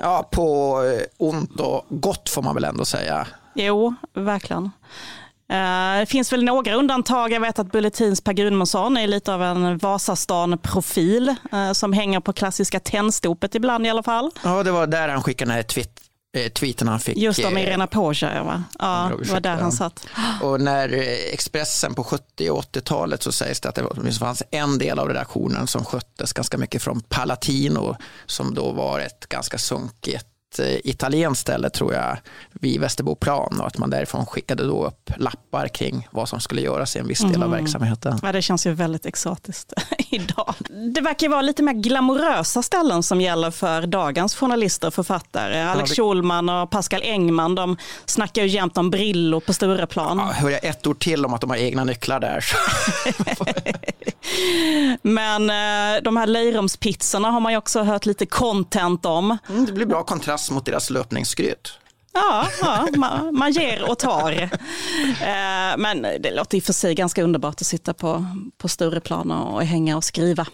Ja, 0.00 0.28
på 0.32 0.76
eh, 0.84 1.02
ont 1.18 1.60
och 1.60 1.86
gott 1.88 2.28
får 2.28 2.42
man 2.42 2.54
väl 2.54 2.64
ändå 2.64 2.84
säga. 2.84 3.26
Jo, 3.54 3.94
verkligen. 4.14 4.64
Eh, 5.52 5.98
Det 6.00 6.06
finns 6.08 6.32
väl 6.32 6.44
några 6.44 6.74
undantag. 6.74 7.32
Jag 7.32 7.40
vet 7.40 7.58
att 7.58 7.72
Bulletins 7.72 8.20
Per 8.20 8.32
Gudmundsson 8.32 8.96
är 8.96 9.06
lite 9.06 9.34
av 9.34 9.42
en 9.42 9.78
Vasastan-profil 9.78 11.34
eh, 11.52 11.72
som 11.72 11.92
hänger 11.92 12.20
på 12.20 12.32
klassiska 12.32 12.80
tändstopet 12.80 13.54
ibland 13.54 13.86
i 13.86 13.90
alla 13.90 14.02
fall. 14.02 14.30
Ja, 14.44 14.62
det 14.62 14.70
var 14.70 14.86
där 14.86 15.08
han 15.08 15.22
skickade 15.22 15.50
den 15.50 15.56
här 15.56 15.62
tweeten 16.52 16.88
han 16.88 17.00
fick. 17.00 17.16
Just 17.16 17.44
om 17.44 17.56
eh, 17.56 17.62
Irena 17.62 17.86
Poja, 17.86 18.42
va? 18.44 18.64
Ja, 18.78 19.12
det 19.22 19.32
var 19.32 19.40
där 19.40 19.56
han 19.56 19.72
satt. 19.72 20.06
Och 20.42 20.60
när 20.60 20.92
eh, 20.92 21.32
Expressen 21.32 21.94
på 21.94 22.04
70 22.04 22.50
och 22.50 22.64
80-talet 22.64 23.22
så 23.22 23.32
sägs 23.32 23.60
det 23.60 23.68
att 23.68 23.74
det 23.74 24.12
fanns 24.12 24.42
en 24.50 24.78
del 24.78 24.98
av 24.98 25.08
redaktionen 25.08 25.66
som 25.66 25.84
sköttes 25.84 26.32
ganska 26.32 26.58
mycket 26.58 26.82
från 26.82 27.00
Palatino 27.00 27.96
som 28.26 28.54
då 28.54 28.72
var 28.72 29.00
ett 29.00 29.28
ganska 29.28 29.58
sunkigt 29.58 30.26
eh, 30.58 30.76
italienskt 30.84 31.40
ställe 31.40 31.70
tror 31.70 31.94
jag 31.94 32.16
vid 32.52 32.80
Västerboplan 32.80 33.60
och 33.60 33.66
att 33.66 33.78
man 33.78 33.90
därifrån 33.90 34.26
skickade 34.26 34.64
då 34.66 34.86
upp 34.86 35.10
lappar 35.16 35.68
kring 35.68 36.08
vad 36.10 36.28
som 36.28 36.40
skulle 36.40 36.60
göras 36.60 36.96
i 36.96 36.98
en 36.98 37.06
viss 37.06 37.20
del 37.20 37.42
av 37.42 37.50
verksamheten. 37.50 38.18
Ja, 38.22 38.32
det 38.32 38.42
känns 38.42 38.66
ju 38.66 38.72
väldigt 38.72 39.06
exotiskt 39.06 39.72
idag. 40.10 40.54
Det 40.94 41.00
verkar 41.00 41.26
ju 41.26 41.30
vara 41.30 41.42
lite 41.42 41.62
mer 41.62 41.72
glamorösa 41.72 42.62
ställen 42.62 43.02
som 43.02 43.20
gäller 43.20 43.50
för 43.50 43.86
dagens 43.86 44.34
journalister 44.36 44.88
och 44.88 44.94
författare. 44.94 45.62
Alex 45.62 45.96
Schulman 45.96 46.48
och 46.48 46.70
Pascal 46.70 47.02
Engman, 47.04 47.54
de 47.54 47.76
snackar 48.06 48.42
ju 48.42 48.48
jämt 48.48 48.78
om 48.78 48.90
Brillo 48.90 49.40
på 49.40 49.52
Stureplan. 49.52 50.18
Ja, 50.18 50.24
hör 50.24 50.50
jag 50.50 50.64
ett 50.64 50.86
ord 50.86 50.98
till 50.98 51.24
om 51.24 51.34
att 51.34 51.40
de 51.40 51.50
har 51.50 51.56
egna 51.56 51.84
nycklar 51.84 52.20
där 52.20 52.44
Men 55.02 55.50
eh, 55.50 56.02
de 56.02 56.16
här 56.16 56.26
Leirumspizzorna 56.26 57.30
har 57.30 57.40
man 57.40 57.52
ju 57.52 57.58
också 57.58 57.82
hört 57.82 58.06
lite 58.06 58.26
content 58.26 59.06
om. 59.06 59.38
mm, 59.48 59.66
det 59.66 59.72
blir 59.72 59.86
bra 59.86 60.02
kontrast 60.02 60.39
mot 60.50 60.66
deras 60.66 60.90
löpningsskryt. 60.90 61.72
Ja, 62.12 62.46
ja 62.60 62.88
man, 62.96 63.34
man 63.34 63.52
ger 63.52 63.90
och 63.90 63.98
tar. 63.98 64.32
Eh, 65.20 65.76
men 65.78 66.02
det 66.02 66.30
låter 66.34 66.56
i 66.56 66.60
och 66.60 66.64
för 66.64 66.72
sig 66.72 66.94
ganska 66.94 67.22
underbart 67.22 67.60
att 67.60 67.66
sitta 67.66 67.94
på, 67.94 68.24
på 68.58 68.68
Stureplan 68.68 69.30
och 69.30 69.62
hänga 69.62 69.96
och 69.96 70.04
skriva. 70.04 70.46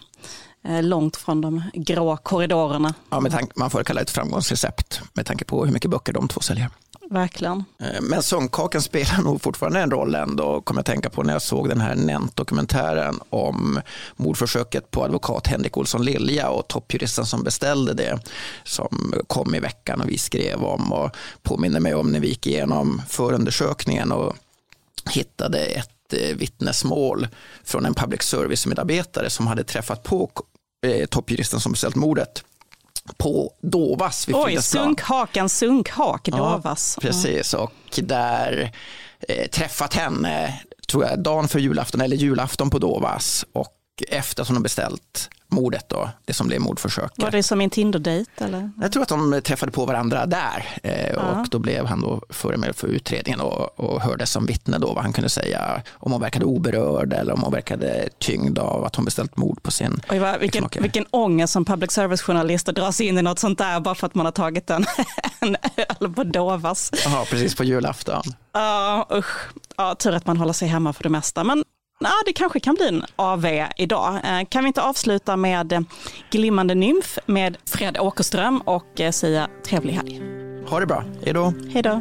Eh, 0.69 0.83
långt 0.83 1.17
från 1.17 1.41
de 1.41 1.63
grå 1.75 2.17
korridorerna, 2.17 2.95
Ja, 3.11 3.21
med 3.21 3.33
tanke, 3.33 3.53
man 3.57 3.71
får 3.71 3.85
kalla 3.85 4.01
det 4.01 4.03
ett 4.03 4.11
framgångsrecept 4.11 5.01
med 5.13 5.27
tanke 5.27 5.45
på 5.45 5.65
hur 5.65 5.73
mycket 5.73 5.91
böcker 5.91 6.13
de 6.13 6.29
två 6.29 6.41
säljer. 6.41 6.71
verkligen. 7.11 7.65
Eh, 7.81 8.01
Men 8.03 8.23
sunkhaken 8.23 8.83
spelar 8.83 9.23
nog 9.23 9.43
fortfarande 9.43 9.81
en 9.81 9.91
roll 9.91 10.15
ändå, 10.15 10.61
kommer 10.61 10.79
jag 10.79 10.87
tänka 10.87 11.11
på 11.11 11.23
när 11.23 11.33
jag 11.33 11.43
såg 11.43 11.69
den 11.69 11.81
här 11.81 11.95
Nent-dokumentären 11.95 13.21
om 13.31 13.81
mordförsöket 14.17 14.91
på 14.91 15.05
advokat 15.05 15.47
Henrik 15.47 15.77
Olsson 15.77 16.05
Lilja 16.05 16.49
och 16.51 16.69
toppjuristen 16.69 17.27
som 17.27 17.43
beställde 17.43 17.95
det, 17.95 18.19
som 18.65 19.15
kom 19.27 19.55
i 19.55 19.61
veckan 19.61 20.01
och 20.01 20.09
vi 20.09 20.19
skrev 20.19 20.65
om 20.65 20.93
och 20.93 21.11
påminner 21.43 21.81
mig 21.81 21.95
om 21.95 22.13
när 22.13 22.21
vi 22.21 22.29
gick 22.29 22.47
igenom 22.47 23.03
förundersökningen 23.09 24.13
och 24.13 24.35
hittade 25.11 25.59
ett 25.59 26.13
eh, 26.13 26.37
vittnesmål 26.37 27.29
från 27.65 27.87
en 27.87 27.95
public 27.95 28.23
service-medarbetare 28.23 29.31
som 29.31 29.47
hade 29.47 29.65
träffat 29.65 30.03
på 30.03 30.31
eh, 30.87 31.07
toppjuristen 31.07 31.61
som 31.61 31.73
beställt 31.73 31.97
mordet 31.97 32.45
på 33.17 33.53
Dovas 33.63 34.29
vid 34.29 34.37
Oj, 34.37 34.63
sunkhaken, 34.63 35.49
sunkhak, 35.49 36.29
Dovas. 36.29 36.99
Precis, 37.01 37.55
och 37.55 37.73
där 38.03 38.73
eh, 39.29 39.47
träffat 39.51 39.95
henne, 39.95 40.61
tror 40.89 41.05
jag, 41.05 41.23
dagen 41.23 41.49
för 41.49 41.59
julafton 41.59 42.01
eller 42.01 42.17
julafton 42.17 42.71
på 42.71 42.79
Dovas. 42.79 43.45
Och 43.53 43.76
efter 44.09 44.43
att 44.43 44.49
hon 44.49 44.57
har 44.57 44.63
beställt 44.63 45.31
mordet 45.49 45.89
då, 45.89 46.11
det 46.25 46.33
som 46.33 46.47
blev 46.47 46.61
mordförsöket. 46.61 47.23
Var 47.23 47.31
det 47.31 47.43
som 47.43 47.61
en 47.61 47.71
Tinder-dejt 47.71 48.45
eller? 48.45 48.71
Jag 48.81 48.93
tror 48.93 49.03
att 49.03 49.09
de 49.09 49.41
träffade 49.45 49.73
på 49.73 49.87
varandra 49.87 50.27
där 50.27 50.69
eh, 50.83 51.17
och 51.17 51.49
då 51.51 51.59
blev 51.59 51.87
han 51.87 52.01
då 52.01 52.23
föremål 52.31 52.73
för 52.73 52.89
utredningen 52.89 53.41
och, 53.41 53.81
och 53.81 54.01
hörde 54.01 54.27
som 54.27 54.47
vittne 54.47 54.79
då 54.79 54.95
vad 54.95 55.03
han 55.05 55.13
kunde 55.13 55.29
säga 55.29 55.83
om 55.93 56.13
hon 56.13 56.21
verkade 56.21 56.45
oberörd 56.45 57.13
eller 57.13 57.33
om 57.33 57.43
hon 57.43 57.53
verkade 57.53 58.09
tyngd 58.19 58.59
av 58.59 58.85
att 58.85 58.97
hon 58.97 59.05
beställt 59.05 59.37
mord 59.37 59.63
på 59.63 59.71
sin 59.71 60.01
Oj, 60.11 60.19
vad, 60.19 60.41
vilken, 60.41 60.59
exmakare. 60.65 60.83
vilken 60.83 61.07
ångest 61.11 61.53
som 61.53 61.65
public 61.65 61.91
service-journalist 61.93 62.69
att 62.69 62.75
dras 62.75 63.01
in 63.01 63.19
i 63.19 63.23
något 63.23 63.39
sånt 63.39 63.59
där 63.59 63.81
bara 63.81 63.95
för 63.95 64.07
att 64.07 64.15
man 64.15 64.27
har 64.27 64.33
tagit 64.33 64.71
en, 64.71 64.85
en 65.41 65.57
öl 65.77 66.13
på 66.15 66.25
Dovas. 66.25 66.91
Jaha, 67.05 67.25
precis 67.25 67.55
på 67.55 67.65
julafton. 67.65 68.23
Ja, 68.53 69.09
usch. 69.13 69.49
Ja, 69.77 69.95
tur 69.95 70.13
att 70.15 70.27
man 70.27 70.37
håller 70.37 70.53
sig 70.53 70.69
hemma 70.69 70.93
för 70.93 71.03
det 71.03 71.09
mesta. 71.09 71.45
Men 71.45 71.65
ja, 72.01 72.11
det 72.27 72.33
kanske 72.33 72.61
kan 72.61 72.75
bli 72.75 72.89
en 72.89 73.05
AV 73.17 73.47
idag. 73.77 74.15
Eh, 74.25 74.45
Kan 74.49 74.65
vi 74.65 74.69
inte 74.69 74.83
avsluta 74.83 75.37
med 75.37 75.73
eh, 75.73 75.81
Glimmande 76.31 76.75
nymf 76.75 77.19
med 77.27 77.57
Fred 77.67 77.99
Åkerström 77.99 78.61
och 78.61 79.01
eh, 79.01 79.11
säga 79.11 79.49
trevlig 79.67 79.93
helg. 79.93 80.21
Ha 80.69 80.81
det 80.81 80.87
bra, 80.87 81.05
hej 81.25 81.33
då. 81.33 81.53
Hej 81.73 81.83
då. 81.83 82.01